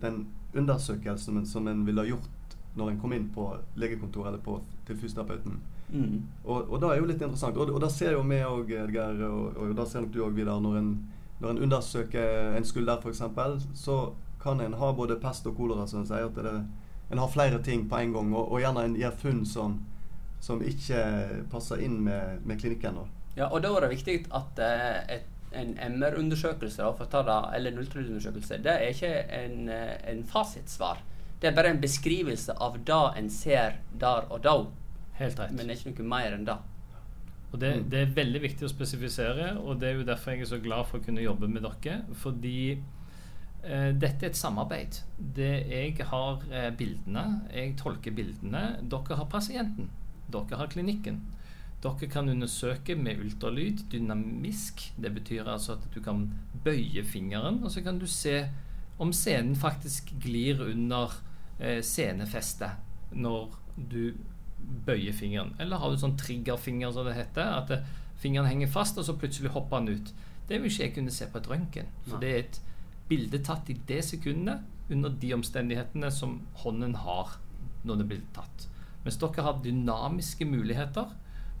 den 0.00 0.26
undersøkelsen 0.54 1.46
som 1.46 1.68
en 1.68 1.84
ville 1.86 2.02
ha 2.02 2.06
gjort 2.06 2.56
når 2.74 2.90
en 2.90 3.00
kom 3.00 3.12
inn 3.12 3.28
på 3.34 3.46
legekontoret 3.76 4.32
eller 4.32 4.44
på, 4.44 4.60
til 4.86 4.96
fysioterapeuten. 4.96 5.58
Mm. 5.92 6.22
Og, 6.44 6.70
og 6.70 6.80
det 6.80 6.88
er 6.88 7.00
jo 7.00 7.08
litt 7.08 7.20
interessant. 7.20 7.56
Og, 7.56 7.70
og 7.74 7.80
det 7.84 7.90
ser 7.92 8.16
jo 8.16 8.22
vi 8.24 8.38
òg, 8.40 8.70
Edgar, 8.84 9.18
og, 9.28 9.58
og 9.60 9.74
det 9.76 9.88
ser 9.90 10.04
nok 10.04 10.14
du 10.14 10.22
òg, 10.24 10.36
Vidar. 10.36 10.60
Når 10.64 10.78
en, 10.80 10.92
når 11.42 11.52
en 11.52 11.62
undersøker 11.66 12.56
en 12.56 12.64
skulder, 12.64 13.02
f.eks., 13.02 13.20
så 13.76 13.98
kan 14.42 14.60
en 14.60 14.78
ha 14.80 14.92
både 14.96 15.20
pest 15.20 15.46
og 15.46 15.56
kolera, 15.58 15.86
som 15.86 16.00
en 16.00 16.08
sier. 16.08 16.30
At 16.30 16.40
det, 16.40 16.54
en 17.12 17.20
har 17.20 17.28
flere 17.28 17.60
ting 17.62 17.84
på 17.90 18.00
en 18.00 18.16
gang, 18.16 18.32
og, 18.32 18.48
og 18.48 18.64
gjerne 18.64 18.86
en 18.88 18.96
gjør 18.96 19.18
funn 19.20 19.44
som 19.46 19.80
som 20.42 20.62
ikke 20.66 21.02
passer 21.52 21.84
inn 21.84 22.00
med, 22.02 22.42
med 22.46 22.60
klinikken. 22.60 22.98
Ja, 23.36 23.48
og 23.48 23.62
da 23.62 23.70
er 23.76 23.86
det 23.86 23.92
viktig 23.94 24.16
at 24.34 24.58
uh, 24.58 24.98
et, 25.14 25.28
en 25.56 25.76
MR-undersøkelse 25.94 26.82
eller 26.82 27.70
en 27.70 27.78
ultralydundersøkelse 27.78 28.58
det 28.64 28.72
er 28.72 28.90
ikke 28.90 29.12
en, 29.38 29.70
uh, 29.70 29.94
en, 30.10 30.24
fasitsvar. 30.26 31.00
Det 31.40 31.50
er 31.50 31.56
bare 31.56 31.72
en 31.74 31.80
beskrivelse 31.80 32.56
av 32.58 32.78
det 32.86 33.02
en 33.18 33.30
ser 33.30 33.78
der 33.94 34.28
og 34.30 34.42
da. 34.42 34.56
Helt 35.18 35.38
rett. 35.38 35.54
Men 35.54 35.68
det 35.68 35.76
er 35.76 35.80
ikke 35.80 36.02
noe 36.02 36.12
mer 36.16 36.36
enn 36.36 36.46
det. 36.48 36.58
Og 37.52 37.60
det, 37.60 37.72
det, 37.92 38.00
er 38.00 38.14
veldig 38.16 38.40
viktig 38.46 38.64
å 38.64 38.72
spesifisere, 38.72 39.52
og 39.60 39.80
det 39.80 39.90
er 39.90 39.98
jo 39.98 40.06
derfor 40.08 40.32
jeg 40.32 40.46
er 40.46 40.52
så 40.54 40.58
glad 40.62 40.88
for 40.88 40.98
å 40.98 41.04
kunne 41.04 41.24
jobbe 41.24 41.50
med 41.52 41.66
dere. 41.66 41.98
Fordi 42.16 42.56
eh, 42.72 43.90
dette 43.92 44.24
er 44.24 44.30
et 44.30 44.38
samarbeid. 44.40 45.02
Det 45.36 45.50
jeg 45.68 46.06
har 46.08 46.46
eh, 46.48 46.70
bildene, 46.78 47.26
jeg 47.52 47.74
tolker 47.80 48.16
bildene, 48.16 48.62
dere 48.88 49.18
har 49.20 49.28
pasienten. 49.32 49.90
Dere 50.32 50.58
har 50.60 50.70
klinikken. 50.72 51.20
Dere 51.82 52.08
kan 52.10 52.28
undersøke 52.30 52.96
med 52.96 53.20
ultralyd 53.24 53.84
dynamisk. 53.92 54.84
Det 55.02 55.12
betyr 55.14 55.48
altså 55.50 55.76
at 55.76 55.88
du 55.94 56.00
kan 56.02 56.28
bøye 56.64 57.04
fingeren, 57.04 57.62
og 57.64 57.70
så 57.74 57.82
kan 57.82 57.98
du 57.98 58.06
se 58.06 58.44
om 59.02 59.12
scenen 59.12 59.56
faktisk 59.56 60.12
glir 60.22 60.62
under 60.62 61.14
eh, 61.58 61.80
scenefestet 61.82 63.12
når 63.12 63.56
du 63.76 64.12
bøyer 64.86 65.12
fingeren. 65.12 65.56
Eller 65.60 65.80
har 65.80 65.90
du 65.90 65.98
sånn 65.98 66.18
triggerfinger, 66.20 66.92
som 66.94 67.08
det 67.08 67.16
heter. 67.18 67.56
At 67.58 67.72
det, 67.72 67.80
eh, 67.82 67.98
fingeren 68.22 68.46
henger 68.46 68.70
fast, 68.70 68.98
og 68.98 69.04
så 69.04 69.16
plutselig 69.18 69.50
hopper 69.50 69.82
den 69.82 69.98
ut. 69.98 70.12
Det 70.48 70.60
vil 70.60 70.70
ikke 70.70 70.84
jeg 70.84 70.94
kunne 70.94 71.14
se 71.14 71.26
på 71.26 71.40
et 71.40 71.48
røntgen. 71.50 71.88
For 72.06 72.22
det 72.22 72.30
er 72.30 72.44
et 72.44 72.60
bilde 73.08 73.40
tatt 73.44 73.70
i 73.70 73.78
det 73.88 74.02
sekundet 74.06 74.62
under 74.92 75.10
de 75.22 75.32
omstendighetene 75.34 76.10
som 76.14 76.40
hånden 76.62 76.94
har 77.02 77.38
når 77.84 77.98
det 77.98 78.06
blir 78.10 78.22
tatt. 78.36 78.68
Mens 79.04 79.18
dere 79.18 79.42
har 79.42 79.60
dynamiske 79.64 80.46
muligheter 80.46 81.12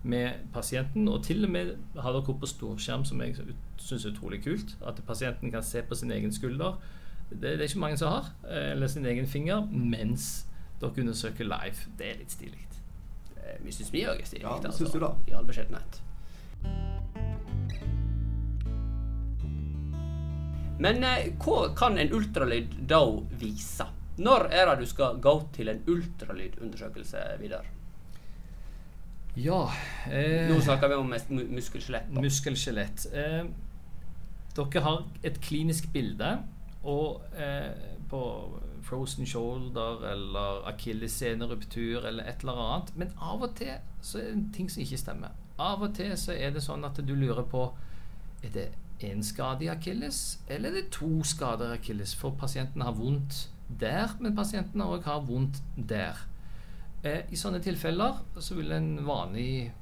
med 0.02 0.32
pasienten, 0.52 1.08
og 1.08 1.22
til 1.24 1.44
og 1.44 1.50
med 1.50 1.74
har 1.98 2.14
dere 2.14 2.38
på 2.38 2.46
storskjerm, 2.46 3.04
som 3.04 3.22
jeg 3.22 3.36
syns 3.78 4.04
er 4.04 4.14
utrolig 4.14 4.42
kult. 4.44 4.76
At 4.86 5.02
pasienten 5.06 5.50
kan 5.50 5.62
se 5.62 5.82
på 5.82 5.94
sin 5.98 6.10
egen 6.10 6.32
skulder. 6.32 6.78
Det, 7.30 7.40
det, 7.40 7.60
er 7.60 7.68
ikke 7.70 7.78
mange 7.78 7.98
som 7.98 8.12
har. 8.12 8.32
Eh, 8.48 8.72
eller 8.72 8.86
sin 8.86 9.06
egen 9.06 9.26
finger. 9.26 9.66
Mens 9.70 10.46
dere 10.80 11.04
undersøker 11.04 11.44
live. 11.44 11.90
Det 11.98 12.10
er 12.10 12.20
litt 12.22 12.34
stilig. 12.34 12.66
Vi 13.62 13.72
syns 13.74 13.92
vi 13.92 14.04
òg 14.06 14.20
er 14.22 14.26
stilig. 14.26 14.44
Ja, 14.46 14.56
altså, 14.56 14.76
synes 14.76 14.94
du 14.94 15.02
da? 15.02 15.12
I 15.28 15.34
all 15.36 15.46
beskjedenhet. 15.46 16.02
Men 20.82 21.04
eh, 21.06 21.32
hva 21.42 21.68
kan 21.78 21.98
en 22.00 22.14
ultralyd 22.16 22.74
da 22.90 23.02
vise? 23.38 23.86
Når 24.16 24.48
er 24.52 24.66
det 24.68 24.82
du 24.82 24.88
skal 24.88 25.20
gå 25.22 25.36
til 25.54 25.72
en 25.72 25.80
ultralydundersøkelse, 25.88 27.22
Vidar? 27.40 27.68
Ja 29.36 29.62
eh, 30.10 30.50
Nå 30.50 30.58
snakker 30.60 30.90
vi 30.92 30.98
om 31.00 31.14
muskelskjelett. 31.56 32.10
Muskelskjelett. 32.12 33.06
Eh, 33.16 33.46
dere 34.56 34.82
har 34.84 35.06
et 35.24 35.40
klinisk 35.40 35.88
bilde 35.94 36.34
og 36.82 37.22
eh, 37.38 37.70
på 38.10 38.20
frozen 38.82 39.26
shoulder 39.26 40.04
eller 40.10 40.66
akillesseneruptur 40.68 42.04
eller 42.04 42.28
et 42.28 42.44
eller 42.44 42.60
annet. 42.60 42.92
Men 42.96 43.14
av 43.16 43.46
og 43.46 43.56
til 43.56 43.78
så 44.04 44.20
er 44.20 44.34
det 44.34 44.52
ting 44.56 44.68
som 44.68 44.84
ikke 44.84 45.00
stemmer. 45.00 45.32
Av 45.56 45.80
og 45.80 45.94
til 45.96 46.12
så 46.18 46.36
er 46.36 46.52
det 46.52 46.64
sånn 46.64 46.84
at 46.84 47.00
du 47.00 47.14
lurer 47.14 47.46
på 47.48 47.70
Er 48.42 48.50
det 48.50 48.68
én 49.06 49.22
skade 49.22 49.64
i 49.64 49.68
akilles, 49.70 50.40
eller 50.48 50.70
er 50.70 50.80
det 50.80 50.90
to 50.90 51.22
skader 51.22 51.70
i 51.70 51.78
akilles? 51.78 52.14
For 52.18 52.34
pasienten 52.34 52.82
har 52.82 52.92
vondt 52.98 53.51
der, 53.80 54.16
men 54.20 54.36
pasienten 54.36 54.80
har 54.80 55.24
vondt 55.26 55.62
der. 55.76 56.18
Eh, 57.02 57.24
I 57.30 57.38
sånne 57.38 57.60
tilfeller 57.62 58.20
så 58.38 58.56
vil 58.58 58.72
en 58.72 58.94
vanlig 59.06 59.72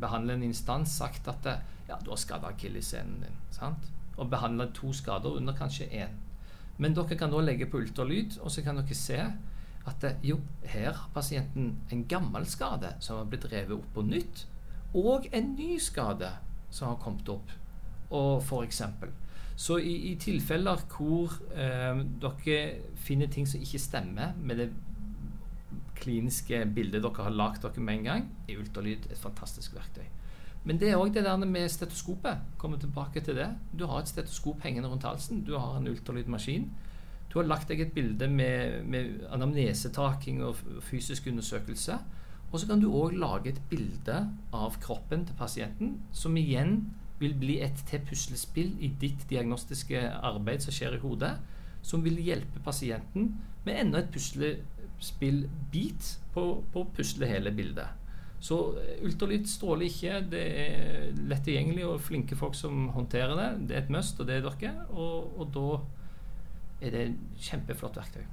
behandlende 0.00 0.46
instans 0.46 0.94
sagt 0.98 1.28
at 1.28 1.48
ja, 1.88 1.98
du 2.00 2.10
har 2.10 2.20
skada 2.20 2.52
akillessenen 2.52 3.24
din. 3.24 3.40
sant? 3.50 3.90
Og 4.16 4.30
behandla 4.30 4.68
to 4.74 4.92
skader 4.92 5.36
under 5.36 5.56
kanskje 5.56 5.88
én. 5.90 6.14
Men 6.78 6.94
dere 6.94 7.18
kan 7.18 7.30
da 7.30 7.40
legge 7.42 7.66
på 7.70 7.82
ultralyd, 7.82 8.38
og 8.42 8.50
så 8.50 8.62
kan 8.62 8.78
dere 8.78 8.96
se 8.98 9.20
at 9.84 10.06
jo, 10.24 10.38
her 10.62 10.92
har 10.92 11.10
pasienten 11.14 11.74
en 11.92 12.06
gammel 12.08 12.46
skade 12.48 12.94
som 13.04 13.18
har 13.18 13.28
blitt 13.28 13.50
revet 13.52 13.76
opp 13.76 13.90
på 13.94 14.06
nytt, 14.06 14.46
og 14.94 15.28
en 15.32 15.52
ny 15.58 15.76
skade 15.82 16.30
som 16.70 16.88
har 16.88 17.02
kommet 17.02 17.28
opp. 17.28 17.52
Og 18.14 18.42
for 18.46 18.64
eksempel 18.64 19.12
så 19.56 19.78
i, 19.78 19.94
i 20.10 20.14
tilfeller 20.18 20.82
hvor 20.90 21.36
eh, 21.54 22.00
dere 22.22 22.58
finner 22.98 23.30
ting 23.30 23.46
som 23.46 23.62
ikke 23.62 23.78
stemmer 23.78 24.34
med 24.42 24.58
det 24.62 24.68
kliniske 25.98 26.64
bildet 26.74 27.04
dere 27.04 27.26
har 27.28 27.34
lagd 27.34 27.62
dere 27.62 27.84
med 27.84 28.00
en 28.00 28.08
gang, 28.08 28.28
er 28.48 28.58
ultralyd 28.58 29.06
et 29.10 29.20
fantastisk 29.20 29.76
verktøy. 29.76 30.06
Men 30.64 30.80
det 30.80 30.90
er 30.90 30.98
òg 30.98 31.12
det 31.12 31.26
der 31.26 31.36
med 31.44 31.68
stetoskopet. 31.68 32.40
Kommer 32.58 32.80
tilbake 32.80 33.20
til 33.20 33.36
det. 33.36 33.50
Du 33.78 33.84
har 33.86 34.00
et 34.00 34.08
stetoskop 34.08 34.62
hengende 34.64 34.88
rundt 34.88 35.04
halsen. 35.04 35.44
Du 35.44 35.58
har 35.58 35.76
en 35.76 35.88
ultralydmaskin. 35.88 36.70
Du 37.28 37.38
har 37.38 37.48
lagt 37.48 37.68
deg 37.68 37.82
et 37.84 37.92
bilde 37.92 38.28
med, 38.32 38.84
med 38.88 39.26
anamnesetaking 39.30 40.40
og 40.44 40.56
fysisk 40.86 41.26
undersøkelse. 41.28 41.98
Og 42.50 42.60
så 42.60 42.68
kan 42.70 42.80
du 42.80 42.88
òg 42.94 43.16
lage 43.18 43.52
et 43.52 43.60
bilde 43.68 44.20
av 44.54 44.78
kroppen 44.80 45.26
til 45.26 45.36
pasienten, 45.36 45.96
som 46.12 46.36
igjen 46.38 46.78
vil 47.24 47.34
bli 47.40 47.58
et 47.64 47.82
til 47.88 48.04
puslespill 48.06 48.72
i 48.84 48.92
ditt 49.00 49.26
diagnostiske 49.30 49.98
arbeid 50.20 50.64
som 50.64 50.72
skjer 50.76 50.98
i 50.98 51.02
hodet, 51.02 51.34
som 51.84 52.04
vil 52.04 52.20
hjelpe 52.22 52.62
pasienten 52.64 53.34
med 53.64 53.80
enda 53.80 53.98
et 54.00 54.12
puslespillbit 54.14 56.02
på, 56.34 56.42
på 56.72 56.84
å 56.84 56.90
pusle 56.96 57.26
hele 57.28 57.52
bildet. 57.56 57.88
Så 58.44 58.58
eh, 58.80 59.04
ultralyd 59.06 59.48
stråler 59.48 59.88
ikke. 59.88 60.20
Det 60.32 60.44
er 60.60 61.12
lett 61.30 61.44
tilgjengelig 61.46 61.86
og 61.88 62.02
flinke 62.04 62.36
folk 62.36 62.56
som 62.58 62.88
håndterer 62.96 63.36
det. 63.38 63.50
Det 63.68 63.76
er 63.76 63.84
et 63.84 63.92
must, 63.94 64.20
og 64.20 64.28
det 64.28 64.38
er 64.38 64.48
dere. 64.48 64.72
Og, 64.92 65.38
og 65.40 65.52
da 65.54 65.68
er 66.84 66.92
det 66.92 67.04
et 67.08 67.44
kjempeflott 67.46 67.96
verktøy. 68.00 68.24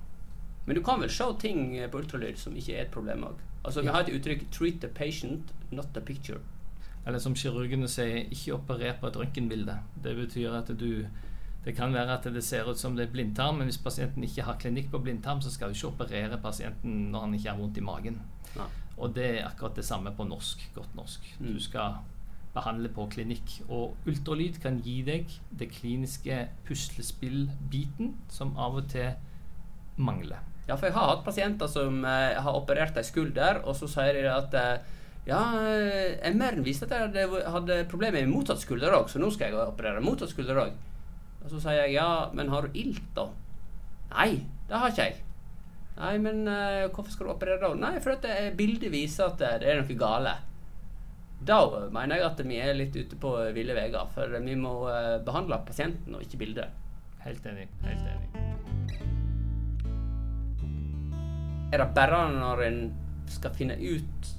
Men 0.67 0.77
du 0.77 0.83
kan 0.85 0.99
vel 1.01 1.09
se 1.09 1.25
ting 1.41 1.71
på 1.91 2.01
ultralyd 2.03 2.37
som 2.37 2.57
ikke 2.57 2.75
er 2.75 2.85
et 2.85 2.93
problem 2.93 3.23
òg? 3.29 3.39
Altså, 3.63 3.81
vi 3.85 3.93
har 3.93 4.03
et 4.03 4.11
uttrykk 4.15 4.43
'treat 4.51 4.81
the 4.81 4.89
patient, 4.89 5.53
not 5.71 5.93
the 5.93 6.01
picture'. 6.01 6.41
Eller 7.05 7.19
som 7.19 7.35
kirurgene 7.35 7.89
sier, 7.89 8.27
ikke 8.29 8.55
operer 8.59 8.97
på 9.01 9.09
et 9.09 9.17
røntgenbilde. 9.17 9.77
Det 10.03 10.15
betyr 10.15 10.57
at 10.59 10.69
du 10.77 11.05
det 11.61 11.75
kan 11.77 11.93
være 11.93 12.15
at 12.17 12.23
det 12.33 12.41
ser 12.43 12.65
ut 12.65 12.79
som 12.79 12.95
det 12.97 13.05
er 13.05 13.11
blindtarm, 13.13 13.59
men 13.59 13.69
hvis 13.69 13.77
pasienten 13.77 14.23
ikke 14.25 14.45
har 14.47 14.57
klinikk 14.57 14.87
på 14.91 15.01
blindtarm, 15.03 15.43
så 15.45 15.51
skal 15.53 15.69
du 15.69 15.77
ikke 15.77 15.91
operere 15.91 16.39
pasienten 16.41 17.11
når 17.13 17.27
han 17.27 17.35
ikke 17.37 17.49
har 17.51 17.59
vondt 17.59 17.77
i 17.77 17.83
magen. 17.85 18.17
Ja. 18.55 18.65
Og 18.97 19.13
det 19.15 19.27
er 19.27 19.45
akkurat 19.45 19.77
det 19.77 19.85
samme 19.85 20.13
på 20.17 20.25
norsk, 20.25 20.63
godt 20.73 20.95
norsk. 20.97 21.27
Mm. 21.39 21.51
Du 21.53 21.59
skal 21.61 21.99
behandle 22.53 22.89
på 22.89 23.05
klinikk. 23.13 23.59
Og 23.69 23.97
ultralyd 24.09 24.57
kan 24.63 24.79
gi 24.83 25.01
deg 25.05 25.29
det 25.59 25.69
kliniske 25.71 26.47
puslespillbiten 26.67 28.15
som 28.29 28.55
av 28.57 28.81
og 28.81 28.89
til 28.91 29.13
mangler. 30.01 30.41
Ja, 30.67 30.75
for 30.75 30.87
jeg 30.87 30.95
har 30.95 31.13
hatt 31.13 31.23
pasienter 31.25 31.69
som 31.69 32.03
eh, 32.05 32.41
har 32.41 32.57
operert 32.57 32.97
ei 32.97 33.05
skulder, 33.05 33.61
og 33.65 33.77
så 33.77 33.89
sier 33.91 34.17
de 34.17 34.27
at 34.31 34.57
eh, 34.57 34.97
ja, 35.27 35.41
eh, 35.61 36.31
MR-en 36.33 36.63
viste 36.65 36.87
at 36.87 36.95
jeg 36.95 37.09
hadde, 37.29 37.41
hadde 37.53 37.81
problemer 37.91 38.23
med 38.25 38.33
motsatt 38.33 38.63
skulder 38.63 38.95
òg, 38.97 39.09
så 39.11 39.21
nå 39.21 39.29
skal 39.33 39.51
jeg 39.51 39.59
operere 39.61 40.01
motsatt 40.03 40.33
skulder 40.33 40.63
òg. 40.63 40.77
Og 41.41 41.49
så 41.49 41.61
sier 41.61 41.83
jeg 41.83 41.97
ja, 41.99 42.29
men 42.37 42.49
har 42.53 42.65
du 42.65 42.77
ilt, 42.77 43.03
da? 43.17 43.27
Nei, 44.11 44.41
det 44.69 44.79
har 44.81 44.93
ikke 44.93 45.09
jeg. 45.09 45.19
Nei, 46.01 46.15
men 46.23 46.47
uh, 46.47 46.87
hvorfor 46.93 47.11
skal 47.13 47.27
du 47.27 47.33
operere 47.35 47.61
da? 47.61 47.73
Nei, 47.77 47.97
for 48.01 48.15
at 48.15 48.25
eh, 48.29 48.49
bildet 48.57 48.89
viser 48.93 49.29
at 49.29 49.43
eh, 49.45 49.59
det 49.61 49.69
er 49.69 49.81
noe 49.81 49.97
gale. 49.99 50.33
Da 51.41 51.59
mener 51.93 52.17
jeg 52.17 52.27
at 52.27 52.41
vi 52.45 52.59
er 52.61 52.75
litt 52.77 52.97
ute 52.97 53.17
på 53.21 53.33
ville 53.55 53.75
veier, 53.77 54.09
for 54.13 54.41
vi 54.41 54.57
må 54.57 54.73
uh, 54.87 55.17
behandle 55.25 55.61
pasienten 55.67 56.17
og 56.17 56.25
ikke 56.25 56.41
bildet. 56.41 56.73
Helt 57.21 57.45
enig. 57.45 57.67
Helt 57.85 58.05
enig. 58.09 58.27
Er 61.71 61.79
det 61.79 61.89
bare 61.95 62.25
når 62.33 62.65
en 62.67 62.79
skal 63.31 63.53
finne 63.55 63.77
ut 63.79 64.31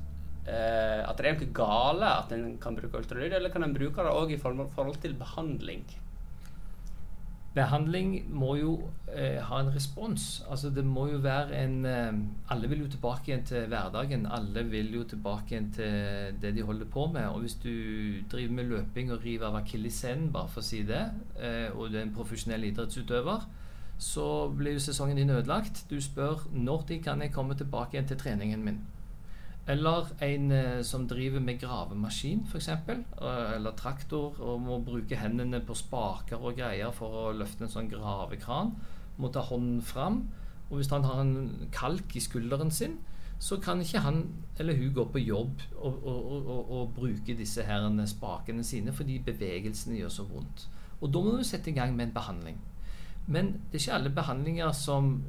eh, 0.47 1.03
at 1.07 1.19
det 1.19 1.29
er 1.29 1.37
noe 1.39 1.53
gale, 1.57 2.15
at 2.23 2.33
en 2.37 2.57
kan 2.63 2.79
bruke 2.79 3.03
ultralyd, 3.03 3.37
eller 3.39 3.53
kan 3.53 3.67
en 3.67 3.77
bruke 3.77 4.05
det 4.05 4.15
òg 4.15 4.35
i 4.35 4.41
forhold 4.41 5.03
til 5.03 5.15
behandling? 5.19 5.85
Behandling 7.53 8.15
må 8.33 8.55
jo 8.57 8.71
eh, 9.13 9.37
ha 9.45 9.59
en 9.61 9.69
respons. 9.75 10.23
Altså 10.49 10.71
det 10.73 10.85
må 10.89 11.05
jo 11.11 11.19
være 11.21 11.59
en 11.59 11.75
eh, 11.85 12.21
Alle 12.55 12.69
vil 12.71 12.81
jo 12.87 12.89
tilbake 12.95 13.29
igjen 13.29 13.45
til 13.45 13.67
hverdagen. 13.69 14.25
Alle 14.25 14.63
vil 14.71 14.89
jo 14.95 15.03
tilbake 15.05 15.53
igjen 15.53 15.69
til 15.77 16.39
det 16.41 16.55
de 16.57 16.65
holder 16.65 16.89
på 16.89 17.07
med. 17.13 17.27
Og 17.29 17.45
hvis 17.45 17.59
du 17.61 17.75
driver 18.33 18.57
med 18.57 18.71
løping 18.73 19.13
og 19.13 19.21
river 19.25 19.51
av 19.51 19.61
akilleshælen, 19.61 20.31
bare 20.33 20.49
for 20.49 20.65
å 20.65 20.69
si 20.71 20.81
det, 20.89 21.03
eh, 21.37 21.69
og 21.77 21.93
du 21.93 21.99
er 21.99 22.07
en 22.07 22.17
profesjonell 22.17 22.65
idrettsutøver, 22.71 23.45
så 24.01 24.49
blir 24.49 24.79
jo 24.79 24.87
sesongen 24.87 25.21
din 25.21 25.37
ødelagt. 25.37 25.85
Du 25.91 26.01
spør 26.01 26.49
når 26.53 26.89
de 26.89 27.03
kan 27.05 27.21
jeg 27.21 27.37
komme 27.37 27.55
tilbake 27.55 27.99
igjen 27.99 28.09
til 28.09 28.23
treningen 28.25 28.65
min. 28.65 28.81
Eller 29.71 30.09
en 30.27 30.51
eh, 30.51 30.83
som 30.83 31.07
driver 31.09 31.41
med 31.41 31.61
gravemaskin, 31.61 32.43
f.eks., 32.51 32.69
eller 33.23 33.77
traktor, 33.79 34.41
og 34.41 34.61
må 34.61 34.81
bruke 34.83 35.17
hendene 35.17 35.61
på 35.63 35.77
spaker 35.79 36.43
og 36.43 36.59
greier 36.59 36.91
for 36.95 37.29
å 37.29 37.33
løfte 37.37 37.69
en 37.69 37.71
sånn 37.71 37.91
gravekran. 37.93 38.75
Må 39.23 39.31
ta 39.31 39.45
hånden 39.47 39.83
fram. 39.87 40.25
Og 40.71 40.81
hvis 40.81 40.91
han 40.91 41.07
har 41.07 41.21
en 41.23 41.69
kalk 41.73 42.17
i 42.17 42.23
skulderen 42.25 42.73
sin, 42.75 42.99
så 43.43 43.59
kan 43.61 43.81
ikke 43.83 43.99
han 43.99 44.23
eller 44.59 44.77
hun 44.79 44.93
gå 44.95 45.05
på 45.11 45.19
jobb 45.19 45.63
og, 45.81 46.05
og, 46.07 46.27
og, 46.33 46.71
og, 46.71 46.93
bruke 46.95 47.35
disse 47.35 47.65
her 47.67 47.89
spakene 48.07 48.63
sine 48.65 48.93
fordi 48.95 49.19
bevegelsene 49.19 49.99
gjør 49.99 50.13
så 50.15 50.27
vondt. 50.29 50.69
Og 51.01 51.11
da 51.13 51.23
må 51.23 51.37
du 51.37 51.43
sette 51.45 51.71
i 51.71 51.75
gang 51.75 51.97
med 51.97 52.07
en 52.07 52.15
behandling. 52.15 52.61
Men 53.27 53.53
det 53.71 53.81
er 53.81 53.83
ikke 53.83 53.97
alle 53.99 54.15
behandlinger 54.15 54.73
som 54.73 55.25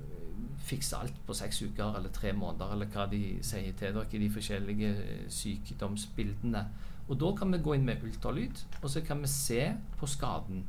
fikser 0.63 1.03
alt 1.03 1.17
på 1.27 1.35
seks 1.37 1.61
uker 1.61 1.97
eller 1.97 2.13
tre 2.13 2.33
måneder, 2.33 2.73
eller 2.73 2.91
hva 2.93 3.07
de 3.11 3.21
sier 3.43 3.75
til 3.79 3.95
dere 3.95 4.07
i 4.11 4.21
de 4.21 4.29
forskjellige 4.31 4.93
eh, 5.03 5.25
sykdomsbildene. 5.31 6.63
Og 7.09 7.19
da 7.19 7.33
kan 7.35 7.51
vi 7.51 7.59
gå 7.63 7.75
inn 7.75 7.85
med 7.87 8.03
ultralyd, 8.05 8.63
og 8.81 8.89
så 8.89 9.03
kan 9.03 9.21
vi 9.21 9.31
se 9.31 9.65
på 9.99 10.07
skaden. 10.07 10.63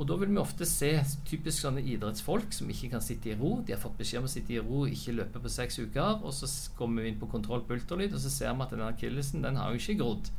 Og 0.00 0.08
da 0.08 0.16
vil 0.16 0.30
vi 0.32 0.40
ofte 0.40 0.66
se 0.66 0.90
typisk 1.28 1.66
sånne 1.66 1.82
idrettsfolk 1.84 2.54
som 2.56 2.70
ikke 2.72 2.94
kan 2.94 3.02
sitte 3.04 3.30
i 3.30 3.36
ro. 3.36 3.58
De 3.60 3.74
har 3.74 3.80
fått 3.82 3.98
beskjed 3.98 4.22
om 4.22 4.28
å 4.28 4.32
sitte 4.32 4.54
i 4.56 4.62
ro, 4.62 4.86
ikke 4.88 5.14
løpe 5.18 5.42
på 5.42 5.52
seks 5.52 5.78
uker. 5.84 6.22
Og 6.24 6.32
så 6.34 6.48
kommer 6.78 7.04
vi 7.04 7.12
inn 7.12 7.20
på 7.20 7.28
kontroll 7.30 7.62
på 7.68 7.76
ultralyd, 7.76 8.16
og 8.16 8.22
så 8.22 8.32
ser 8.32 8.56
vi 8.56 8.64
at 8.64 8.72
den 8.72 8.86
akillesen 8.86 9.44
den 9.44 9.60
har 9.60 9.70
jo 9.70 9.82
ikke 9.82 9.98
grodd 10.00 10.32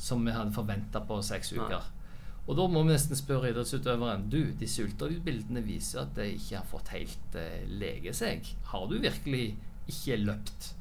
som 0.00 0.24
vi 0.26 0.32
hadde 0.34 0.56
forventa 0.56 1.04
på 1.06 1.20
seks 1.22 1.52
Nei. 1.54 2.00
Og 2.44 2.58
da 2.58 2.66
må 2.68 2.82
vi 2.84 2.92
nesten 2.92 3.16
spørre 3.16 3.50
idrettsutøveren 3.52 4.26
Du, 4.32 4.40
disse 4.60 4.84
ultralydbildene 4.84 5.62
viser 5.64 6.02
at 6.02 6.16
de 6.18 6.28
ikke 6.34 6.58
har 6.58 6.68
fått 6.68 6.92
helt 6.92 7.38
eh, 7.40 7.62
lege 7.80 8.12
seg. 8.16 8.50
Har 8.68 8.88
du 8.90 8.98
virkelig 8.98 9.54
ikke 9.88 10.20
løpt? 10.20 10.72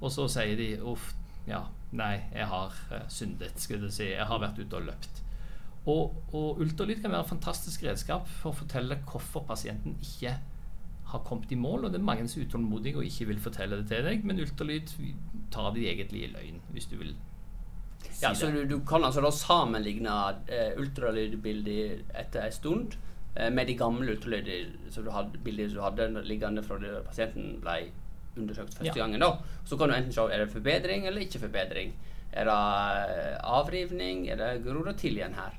Og 0.00 0.08
så 0.14 0.26
sier 0.30 0.56
de 0.58 0.72
uff, 0.88 1.12
ja, 1.46 1.64
nei, 1.94 2.16
jeg 2.34 2.48
har 2.50 2.78
eh, 2.90 3.06
syndet, 3.12 3.60
skulle 3.62 3.90
jeg 3.90 3.98
si. 3.98 4.08
Jeg 4.10 4.26
har 4.30 4.42
vært 4.42 4.58
ute 4.58 4.80
og 4.80 4.88
løpt. 4.90 5.22
Og, 5.90 6.14
og 6.34 6.62
ultralyd 6.62 7.02
kan 7.02 7.14
være 7.14 7.26
et 7.26 7.34
fantastisk 7.34 7.86
redskap 7.86 8.26
for 8.40 8.52
å 8.52 8.58
fortelle 8.62 9.00
hvorfor 9.06 9.46
pasienten 9.46 9.96
ikke 10.02 10.36
har 11.12 11.24
kommet 11.26 11.52
i 11.54 11.58
mål. 11.58 11.86
Og 11.86 11.94
det 11.94 12.00
er 12.00 12.06
mange 12.06 12.26
som 12.30 12.42
er 12.42 12.48
utålmodige 12.48 12.98
og 12.98 13.06
ikke 13.06 13.30
vil 13.30 13.42
fortelle 13.42 13.78
det 13.78 13.90
til 13.90 14.06
deg, 14.06 14.26
men 14.26 14.42
ultralyd 14.42 14.90
tar 15.54 15.70
de 15.76 15.86
egentlig 15.86 16.26
i 16.26 16.32
løgn, 16.34 16.62
hvis 16.74 16.90
du 16.90 16.98
vil 16.98 17.14
si 18.10 18.24
Ja, 18.24 18.34
så 18.34 18.50
du, 18.52 18.64
du 18.66 18.80
kan 18.88 19.04
altså 19.04 19.22
da 19.24 19.30
sammenligne 19.34 20.16
eh, 20.48 20.72
ultralydbilder 20.80 22.02
etter 22.18 22.46
en 22.46 22.52
stund 22.52 22.96
eh, 23.36 23.50
med 23.50 23.66
de 23.66 23.74
gamle 23.78 24.12
ultralydbildene 24.16 24.92
du 25.04 25.10
du 25.74 25.80
hadde 25.82 26.08
liggende 26.26 26.62
fra 26.62 26.78
da 26.78 27.00
pasienten 27.06 27.60
ble 27.62 27.90
undersøkt 28.36 28.74
første 28.78 28.86
Ja. 28.86 28.94
gangen. 29.04 29.20
da. 29.20 29.38
Så 29.64 29.76
kan 29.78 29.88
du 29.88 29.94
enten 29.94 30.12
se 30.12 30.20
er 30.32 30.38
det 30.44 30.52
forbedring 30.52 31.06
eller 31.06 31.20
ikke 31.20 31.38
forbedring. 31.42 31.92
Er 32.32 32.44
det 32.48 32.60
eh, 33.16 33.38
avrivning? 33.44 34.28
Er 34.28 34.36
det 34.36 34.64
gror 34.64 34.84
det 34.88 34.96
til 35.02 35.16
igjen 35.18 35.34
her? 35.34 35.58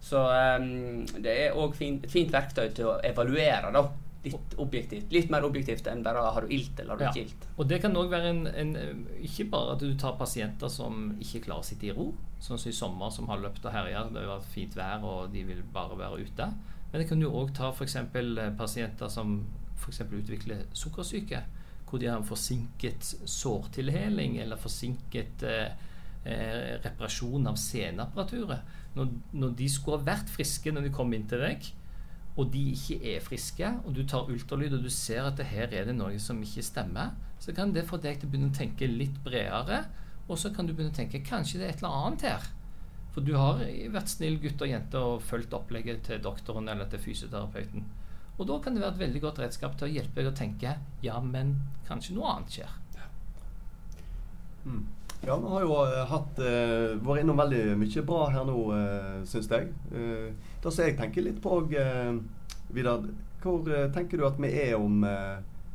Så 0.00 0.20
um, 0.20 1.06
det 1.22 1.32
er 1.46 1.54
òg 1.56 1.74
et 1.80 2.10
fint 2.12 2.32
verktøy 2.32 2.68
til 2.76 2.86
å 2.90 2.98
evaluere, 3.04 3.70
da. 3.72 3.82
Litt 4.24 4.54
objektivt. 4.58 5.12
Litt 5.12 5.30
mer 5.30 5.44
objektivt 5.44 5.86
enn 5.90 6.02
bare 6.02 6.22
har 6.32 6.40
du 6.46 6.52
ilt 6.54 6.78
eller 6.80 6.94
har 6.94 6.98
du 6.98 7.04
Ja. 7.04 7.10
ikke 7.12 7.24
ilt. 7.28 7.46
Og 7.58 7.68
det 7.68 7.80
kan 7.82 7.96
òg 7.96 8.08
være 8.10 8.30
en, 8.30 8.46
en 8.46 9.06
Ikke 9.22 9.44
bare 9.50 9.72
at 9.74 9.80
du 9.80 9.94
tar 10.00 10.16
pasienter 10.18 10.68
som 10.68 11.16
ikke 11.20 11.44
klarer 11.46 11.60
å 11.60 11.64
sitte 11.64 11.86
i 11.86 11.92
ro, 11.92 12.14
sånn 12.40 12.58
som 12.58 12.70
i 12.70 12.72
sommer, 12.74 13.10
som 13.10 13.28
har 13.28 13.38
løpt 13.42 13.64
og 13.66 13.72
herja, 13.72 14.04
det 14.12 14.22
har 14.24 14.38
vært 14.38 14.48
fint 14.54 14.74
vær 14.76 15.04
og 15.04 15.32
de 15.32 15.44
vil 15.44 15.62
bare 15.72 15.96
være 15.98 16.24
ute. 16.24 16.48
Men 16.92 17.00
det 17.02 17.08
kan 17.08 17.20
du 17.20 17.26
òg 17.28 17.52
ta 17.54 17.70
f.eks. 17.72 17.96
pasienter 18.56 19.08
som 19.08 19.44
f.eks. 19.76 20.00
utvikler 20.00 20.64
sukkersyke, 20.72 21.42
hvor 21.88 21.98
de 22.00 22.06
har 22.06 22.16
en 22.16 22.24
forsinket 22.26 23.02
sårtilheling 23.26 24.38
eller 24.42 24.56
forsinket 24.56 25.42
eh, 25.42 25.72
eh, 26.24 26.78
reparasjon 26.84 27.46
av 27.50 27.56
seneapparaturet. 27.60 28.60
Når, 28.96 29.08
når 29.32 29.54
de 29.58 29.68
skulle 29.68 29.98
ha 30.00 30.06
vært 30.14 30.30
friske 30.30 30.72
når 30.72 30.88
de 30.88 30.92
kom 30.94 31.12
inn 31.14 31.26
til 31.30 31.42
deg, 31.44 31.66
og 32.34 32.50
de 32.50 32.62
ikke 32.74 32.98
er 33.14 33.22
friske, 33.22 33.68
og 33.86 33.94
du 33.94 34.02
tar 34.08 34.30
ultralyd 34.30 34.74
og 34.74 34.82
du 34.82 34.90
ser 34.90 35.22
at 35.28 35.38
det 35.38 35.46
her 35.52 35.70
er 35.70 35.86
det 35.86 35.94
noe 35.94 36.18
som 36.22 36.40
ikke 36.42 36.64
stemmer, 36.66 37.14
så 37.38 37.54
kan 37.54 37.74
det 37.74 37.86
få 37.86 38.00
deg 38.02 38.18
til 38.18 38.28
å 38.28 38.32
begynne 38.32 38.50
å 38.50 38.56
tenke 38.56 38.88
litt 38.90 39.20
bredere, 39.24 39.84
og 40.26 40.38
så 40.40 40.50
kan 40.54 40.66
du 40.66 40.72
begynne 40.72 40.94
å 40.94 40.96
tenke 40.96 41.22
kanskje 41.22 41.60
det 41.60 41.68
er 41.68 41.74
et 41.74 41.82
eller 41.84 41.98
annet 42.00 42.26
her. 42.26 42.48
For 43.14 43.22
du 43.22 43.36
har 43.38 43.60
vært 43.94 44.10
snill 44.10 44.40
gutt 44.42 44.62
og 44.64 44.72
jente 44.72 44.98
og 44.98 45.22
fulgt 45.22 45.54
opplegget 45.54 46.02
til 46.08 46.22
doktoren 46.24 46.70
eller 46.72 46.88
til 46.90 47.02
fysioterapeuten. 47.04 47.84
Og 48.34 48.48
da 48.48 48.56
kan 48.58 48.74
det 48.74 48.82
være 48.82 48.96
et 48.96 49.04
veldig 49.04 49.20
godt 49.22 49.38
redskap 49.44 49.76
til 49.78 49.86
å 49.86 49.94
hjelpe 49.94 50.18
deg 50.18 50.32
å 50.32 50.34
tenke 50.34 50.72
ja, 51.04 51.20
men 51.22 51.54
kanskje 51.86 52.16
noe 52.16 52.32
annet 52.32 52.56
skjer. 52.56 52.72
Mm. 54.64 54.82
Ja, 55.26 55.36
vi 55.36 55.48
har 55.48 55.62
jo 55.64 55.76
eh, 55.84 56.06
hatt, 56.10 56.38
eh, 56.38 56.94
vært 57.00 57.22
innom 57.22 57.38
veldig 57.40 57.78
mye 57.80 58.02
bra 58.04 58.24
her 58.34 58.44
nå, 58.44 58.56
uh, 58.76 59.22
syns 59.24 59.48
jeg. 59.48 59.70
Eh, 59.96 60.32
det 60.60 60.72
som 60.72 60.84
jeg 60.84 60.98
tenker 60.98 61.24
litt 61.24 61.40
på 61.40 61.60
òg, 61.62 61.72
Vidar. 62.74 63.06
Hvor 63.40 63.68
eh, 63.72 63.88
tenker 63.92 64.20
du 64.20 64.26
at 64.28 64.36
vi 64.40 64.50
er 64.66 64.74
om 64.76 65.04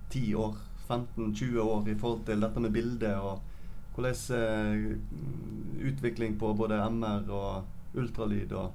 ti 0.09 0.27
10 0.31 0.35
år, 0.41 0.55
15-20 0.89 1.57
år 1.63 1.89
i 1.89 1.95
forhold 1.97 2.23
til 2.25 2.41
dette 2.41 2.61
med 2.63 2.73
bildet 2.73 3.13
Og 3.21 3.41
hvordan 3.93 4.15
eh, 4.37 5.89
utvikling 5.89 6.37
på 6.39 6.53
både 6.57 6.79
MR 6.89 7.29
og 7.29 7.97
ultralyd 7.99 8.53
og 8.57 8.71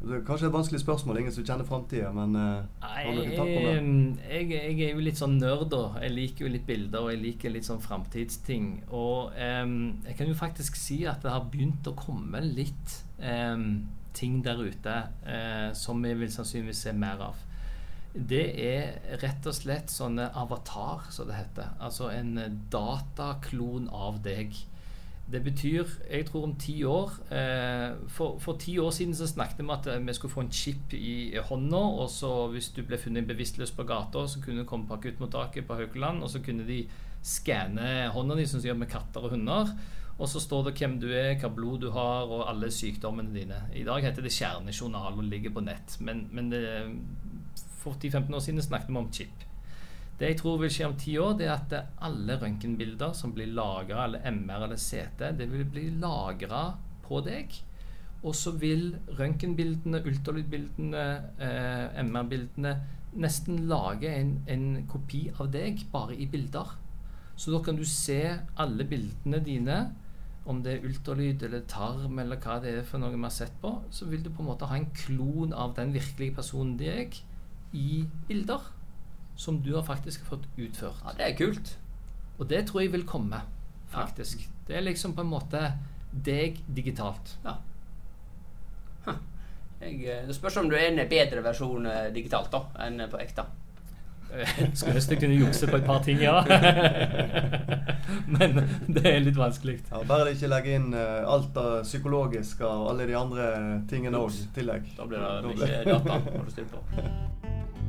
det 0.00 0.16
er 0.16 0.22
Kanskje 0.24 0.48
et 0.48 0.54
vanskelig 0.54 0.80
spørsmål, 0.80 1.18
ingen 1.20 1.34
som 1.34 1.44
kjenner 1.44 1.66
framtida, 1.68 2.08
men 2.16 2.36
eh, 2.40 2.62
Nei, 2.80 3.02
jeg, 4.30 4.46
jeg 4.48 4.78
er 4.86 4.94
jo 4.94 5.04
litt 5.04 5.20
sånn 5.20 5.36
nerd, 5.36 5.66
da. 5.74 5.82
Jeg 6.00 6.14
liker 6.16 6.46
jo 6.46 6.52
litt 6.54 6.64
bilder, 6.68 7.04
og 7.04 7.12
jeg 7.12 7.20
liker 7.20 7.52
litt 7.52 7.68
sånn 7.68 7.82
framtidsting. 7.84 8.70
Og 8.96 9.36
um, 9.36 9.76
jeg 10.06 10.16
kan 10.16 10.30
jo 10.30 10.38
faktisk 10.38 10.80
si 10.80 11.02
at 11.10 11.20
det 11.24 11.34
har 11.34 11.44
begynt 11.52 11.90
å 11.90 11.96
komme 11.98 12.40
litt 12.46 12.96
um, 13.20 13.84
ting 14.16 14.40
der 14.46 14.64
ute 14.64 14.96
uh, 15.28 15.68
som 15.76 16.00
vi 16.00 16.16
vil 16.16 16.32
sannsynligvis 16.32 16.84
se 16.88 16.96
mer 16.96 17.20
av. 17.28 17.44
Det 18.10 18.42
er 18.58 19.18
rett 19.22 19.44
og 19.46 19.54
slett 19.54 19.92
sånne 19.92 20.32
avatar, 20.34 21.04
som 21.14 21.28
det 21.28 21.36
heter. 21.36 21.76
Altså 21.78 22.08
en 22.10 22.32
eh, 22.42 22.50
dataklon 22.72 23.86
av 23.94 24.18
deg. 24.24 24.56
Det 25.30 25.42
betyr, 25.44 25.84
jeg 26.10 26.26
tror 26.26 26.44
om 26.48 26.54
ti 26.58 26.80
år 26.82 27.12
eh, 27.30 27.92
for, 28.10 28.38
for, 28.42 28.58
ti 28.58 28.78
år 28.82 28.90
siden 28.90 29.14
så 29.14 29.28
snakket 29.30 29.60
vi 29.62 29.70
at 29.70 29.86
eh, 29.86 30.00
vi 30.06 30.14
skulle 30.16 30.32
få 30.32 30.42
en 30.42 30.50
chip 30.50 30.94
i 30.96 31.36
hånda, 31.38 31.82
og 32.02 32.10
så 32.10 32.48
hvis 32.50 32.72
du 32.74 32.82
ble 32.82 32.98
funnet 32.98 33.28
bevisstløs 33.28 33.70
på 33.76 33.86
gata, 33.86 34.24
så 34.26 34.42
kunne 34.42 34.64
du 34.64 34.68
komme 34.68 34.88
på 34.88 34.98
akuttmottaket 34.98 35.68
på 35.68 35.76
Haukeland, 35.78 36.22
og 36.22 36.30
så 36.30 36.42
kunne 36.42 36.66
de 36.66 36.82
skanne 37.22 38.08
hånda 38.10 38.34
di, 38.34 38.46
som 38.46 38.60
de 38.60 38.70
gjør 38.70 38.80
med 38.82 38.90
katter 38.90 39.28
og 39.28 39.36
hunder. 39.36 39.70
Og 40.20 40.28
så 40.28 40.40
står 40.42 40.66
det 40.66 40.74
hvem 40.80 40.98
du 41.00 41.06
er, 41.14 41.36
hva 41.40 41.48
blod 41.54 41.84
du 41.84 41.90
har, 41.94 42.26
og 42.26 42.48
alle 42.50 42.72
sykdommene 42.74 43.32
dine. 43.34 43.62
I 43.72 43.84
dag 43.86 44.02
heter 44.04 44.26
det 44.26 44.34
kjernejournal 44.34 45.14
og 45.14 45.30
ligger 45.30 45.54
på 45.54 45.62
nett, 45.64 45.94
men, 46.04 46.26
men 46.34 46.50
det, 46.52 46.64
for 47.80 47.94
10-15 47.94 48.34
år 48.34 48.44
siden 48.44 48.66
snakket 48.66 48.90
vi 48.90 49.00
om 49.00 49.12
chip. 49.14 49.46
Det 50.20 50.28
jeg 50.34 50.36
tror 50.36 50.58
vil 50.60 50.68
skje 50.68 50.84
om 50.84 50.94
ti 51.00 51.14
år, 51.16 51.30
det 51.38 51.46
er 51.48 51.54
at 51.54 51.94
alle 52.04 52.34
røntgenbilder 52.42 53.14
som 53.16 53.32
blir 53.32 53.48
lagra, 53.56 54.02
eller 54.04 54.26
MR 54.28 54.66
eller 54.66 54.76
CT, 54.76 55.30
det 55.38 55.46
vil 55.48 55.64
bli 55.64 55.86
lagra 55.96 56.74
på 57.06 57.22
deg. 57.24 57.54
Og 58.20 58.34
så 58.36 58.52
vil 58.60 58.90
røntgenbildene, 59.16 60.02
ultralydbildene, 60.10 61.04
eh, 61.40 62.02
MR-bildene 62.04 62.74
nesten 63.24 63.62
lage 63.70 64.10
en, 64.12 64.34
en, 64.46 64.66
kopi 64.90 65.22
av 65.40 65.48
deg, 65.54 65.86
bare 65.92 66.18
i 66.20 66.26
bilder. 66.28 66.74
Så 67.32 67.54
da 67.54 67.62
kan 67.64 67.80
du 67.80 67.86
se 67.88 68.20
alle 68.60 68.84
bildene 68.84 69.40
dine, 69.46 69.78
om 70.44 70.60
det 70.64 70.74
er 70.74 70.84
ultralyd 70.84 71.46
eller 71.46 71.64
tarm 71.68 72.20
eller 72.20 72.36
hva 72.44 72.58
det 72.60 72.74
er 72.74 72.84
for 72.84 73.00
noe 73.00 73.14
vi 73.14 73.22
har 73.22 73.32
sett 73.32 73.56
på, 73.62 73.72
så 73.88 74.04
vil 74.12 74.20
du 74.24 74.28
på 74.28 74.44
en 74.44 74.50
måte 74.50 74.68
ha 74.68 74.76
en 74.76 74.88
klon 74.92 75.56
av 75.56 75.72
den 75.80 75.96
virkelige 75.96 76.36
personen 76.42 76.76
deg 76.80 77.16
i 77.72 78.02
bilder 78.28 78.68
som 79.40 79.62
du 79.62 79.74
har 79.74 79.82
faktisk 79.82 80.24
fått 80.28 80.44
utført. 80.56 81.00
Ja, 81.04 81.12
Det 81.16 81.24
er 81.24 81.36
kult. 81.36 81.76
Og 82.38 82.48
det 82.48 82.66
tror 82.68 82.82
jeg 82.82 82.92
vil 82.92 83.06
komme, 83.08 83.40
faktisk. 83.88 84.40
Ja. 84.40 84.48
Det 84.68 84.76
er 84.76 84.84
liksom 84.84 85.14
på 85.16 85.24
en 85.24 85.30
måte 85.32 85.62
deg 86.12 86.60
digitalt. 86.68 87.38
Ja. 87.44 87.56
Jeg, 89.80 89.94
eh, 90.04 90.26
det 90.28 90.36
spørs 90.36 90.56
om 90.60 90.68
du 90.68 90.76
er 90.76 90.90
en 90.90 91.00
bedre 91.08 91.40
versjon 91.40 91.86
eh, 91.88 92.10
digitalt 92.12 92.52
da, 92.52 92.66
enn 92.84 93.00
på 93.08 93.20
ekte. 93.22 93.46
Skulle 94.76 95.00
ønske 95.00 95.16
jeg 95.16 95.22
kunne 95.24 95.38
jukse 95.40 95.66
på 95.66 95.78
et 95.80 95.86
par 95.88 96.04
ting, 96.04 96.20
ja. 96.20 96.36
Men 98.36 98.60
det 98.86 99.06
er 99.08 99.24
litt 99.24 99.40
vanskelig. 99.40 99.80
Ja, 99.88 100.04
bare 100.06 100.28
de 100.28 100.36
ikke 100.36 100.52
legger 100.52 100.76
inn 100.76 100.92
alt 100.94 101.50
det 101.56 101.82
psykologiske 101.88 102.68
og 102.68 102.92
alle 102.92 103.08
de 103.08 103.16
andre 103.18 103.48
tingene 103.90 104.20
òg 104.20 104.36
i 104.36 104.46
tillegg. 104.54 104.92
Da 105.00 105.08
blir 105.08 105.24
det 105.24 105.56
mye 105.56 105.82
data. 105.88 106.20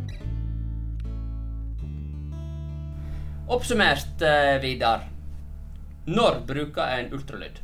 Oppsummert, 3.52 4.22
uh, 4.22 4.62
Vidar. 4.64 5.10
Når 6.08 6.38
bruker 6.48 6.88
en 6.88 7.10
ultralyd? 7.12 7.58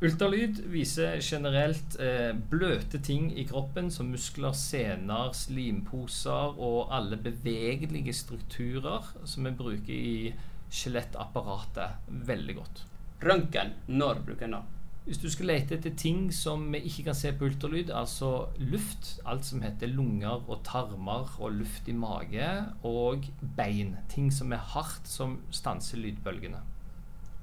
Ultralyd 0.00 0.62
viser 0.72 1.18
generelt 1.20 1.98
eh, 2.00 2.30
bløte 2.32 3.00
ting 3.04 3.26
i 3.36 3.44
kroppen, 3.44 3.90
som 3.92 4.08
muskler, 4.14 4.54
sener, 4.56 5.34
slimposer 5.36 6.56
og 6.56 6.94
alle 6.94 7.18
bevegelige 7.20 8.14
strukturer 8.16 9.12
som 9.28 9.50
vi 9.50 9.52
bruker 9.58 9.92
i 9.92 10.32
skjelettapparatet, 10.72 12.08
veldig 12.30 12.58
godt. 12.62 12.84
Røntgen, 13.28 13.74
når 13.90 14.24
bruker 14.24 14.48
en 14.48 14.60
det? 14.60 14.77
Hvis 15.08 15.22
du 15.22 15.30
skal 15.32 15.48
lete 15.48 15.78
etter 15.78 15.94
ting 15.96 16.26
som 16.36 16.66
vi 16.68 16.82
ikke 16.84 17.06
kan 17.06 17.16
se 17.16 17.30
på 17.32 17.46
ultralyd, 17.48 17.88
altså 17.96 18.50
luft, 18.60 19.14
alt 19.24 19.46
som 19.48 19.62
heter 19.64 19.88
lunger 19.88 20.42
og 20.44 20.58
tarmer 20.68 21.30
og 21.40 21.54
luft 21.56 21.88
i 21.88 21.94
mage, 21.96 22.48
og 22.84 23.24
bein, 23.56 23.94
ting 24.12 24.28
som 24.34 24.52
er 24.52 24.60
hardt, 24.74 25.08
som 25.08 25.38
stanser 25.50 26.02
lydbølgene. 26.02 26.60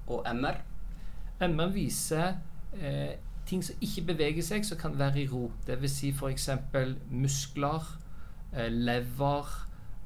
Og 0.05 0.27
MR? 0.29 0.61
MR 1.41 1.73
viser 1.73 2.35
eh, 2.77 3.17
ting 3.49 3.65
som 3.65 3.81
ikke 3.81 4.05
beveger 4.11 4.45
seg, 4.45 4.65
som 4.65 4.77
kan 4.77 4.99
være 4.99 5.23
i 5.23 5.27
ro. 5.31 5.49
Dvs. 5.65 5.97
Si 5.97 6.11
f.eks. 6.13 6.49
muskler, 7.09 7.89
eh, 8.53 8.69
lever, 8.69 9.57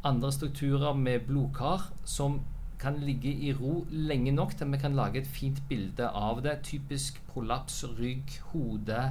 andre 0.07 0.31
strukturer 0.31 0.95
med 0.95 1.27
blodkar 1.27 1.89
som 2.07 2.39
kan 2.79 2.99
ligge 3.03 3.31
i 3.31 3.51
ro 3.55 3.81
lenge 3.91 4.31
nok 4.31 4.55
til 4.57 4.71
vi 4.71 4.79
kan 4.79 4.95
lage 4.95 5.19
et 5.21 5.27
fint 5.27 5.59
bilde 5.69 6.07
av 6.07 6.43
det. 6.45 6.61
Typisk 6.63 7.19
prolaps, 7.27 7.81
rygg, 7.99 8.39
hode, 8.53 9.01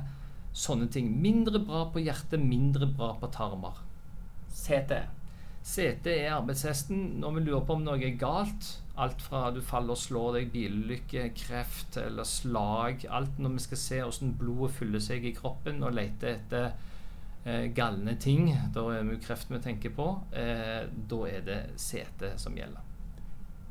sånne 0.56 0.88
ting. 0.92 1.12
Mindre 1.22 1.60
bra 1.60 1.84
på 1.92 2.02
hjertet, 2.02 2.40
mindre 2.40 2.88
bra 2.88 3.12
på 3.20 3.30
tarmer. 3.34 3.84
CT. 4.48 5.04
CT 5.68 6.06
er 6.14 6.36
arbeidshesten 6.38 7.18
når 7.20 7.34
vi 7.36 7.44
lurer 7.44 7.64
på 7.68 7.76
om 7.76 7.84
noe 7.84 8.00
er 8.00 8.16
galt. 8.20 8.70
Alt 8.98 9.20
fra 9.22 9.50
du 9.54 9.60
faller 9.62 9.94
og 9.94 10.00
slår 10.00 10.38
deg, 10.38 10.50
bilulykke, 10.54 11.28
kreft 11.36 12.00
eller 12.00 12.26
slag. 12.26 13.04
Alt 13.12 13.36
når 13.38 13.58
vi 13.58 13.64
skal 13.66 13.82
se 13.84 14.00
hvordan 14.00 14.36
blodet 14.40 14.74
fyller 14.78 15.04
seg 15.04 15.28
i 15.28 15.34
kroppen 15.36 15.84
og 15.84 15.94
lete 15.98 16.32
etter 16.38 16.70
eh, 17.44 17.68
galne 17.76 18.16
ting. 18.16 18.48
Da 18.74 18.88
er 18.94 19.04
det 19.04 19.18
jo 19.18 19.24
kreft 19.28 19.52
vi 19.52 19.60
tenker 19.62 19.94
på. 19.94 20.10
Eh, 20.32 20.88
da 20.88 21.24
er 21.28 21.44
det 21.46 21.62
CT 21.76 22.32
som 22.40 22.56
gjelder. 22.56 22.87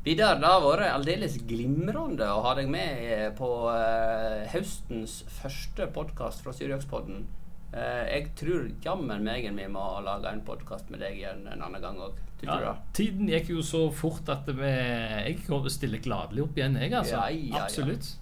Vidar, 0.06 0.38
det 0.40 0.48
har 0.48 0.62
vært 0.64 0.92
aldeles 0.94 1.36
glimrende 1.50 2.28
å 2.32 2.44
ha 2.46 2.54
deg 2.56 2.70
med 2.72 3.00
eh, 3.04 3.26
på 3.36 3.48
uh, 3.68 4.46
høstens 4.54 5.20
første 5.40 5.88
podkast 5.92 6.46
fra 6.46 6.54
Syriakspodden. 6.56 7.26
Uh, 7.74 8.06
jeg 8.08 8.30
tror 8.40 8.70
jammen 8.86 9.26
meg 9.26 9.50
vi 9.50 9.66
må 9.72 9.88
lage 10.06 10.32
en 10.32 10.44
podkast 10.48 10.94
med 10.94 11.04
deg 11.04 11.18
igjen 11.18 11.44
en 11.50 11.66
annen 11.66 11.84
gang 11.84 12.00
òg. 12.00 12.22
Ja, 12.46 12.76
tiden 12.96 13.28
gikk 13.32 13.50
jo 13.56 13.66
så 13.66 13.88
fort 13.92 14.30
at 14.32 14.48
vi, 14.48 14.70
jeg 14.70 15.42
kommer 15.48 15.74
stille 15.74 16.00
gladelig 16.06 16.46
opp 16.46 16.62
igjen, 16.62 16.78
jeg, 16.80 16.94
altså. 16.94 17.18
Ja, 17.18 17.28
ja, 17.34 17.66
Absolutt. 17.66 18.14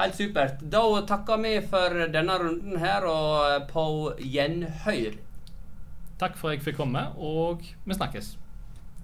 Helt 0.00 0.18
supert. 0.18 0.60
Da 0.74 0.82
takker 1.06 1.38
vi 1.38 1.56
for 1.70 2.08
denne 2.10 2.36
runden 2.42 2.80
her, 2.82 3.06
og 3.06 3.68
på 3.70 3.88
gjenhør. 4.18 5.20
Takk 6.18 6.34
for 6.40 6.50
at 6.50 6.58
jeg 6.58 6.66
fikk 6.66 6.82
komme, 6.82 7.06
og 7.14 7.62
vi 7.62 7.96
snakkes. 8.02 8.34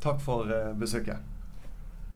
Takk 0.02 0.18
for 0.24 0.50
besøket. 0.80 1.29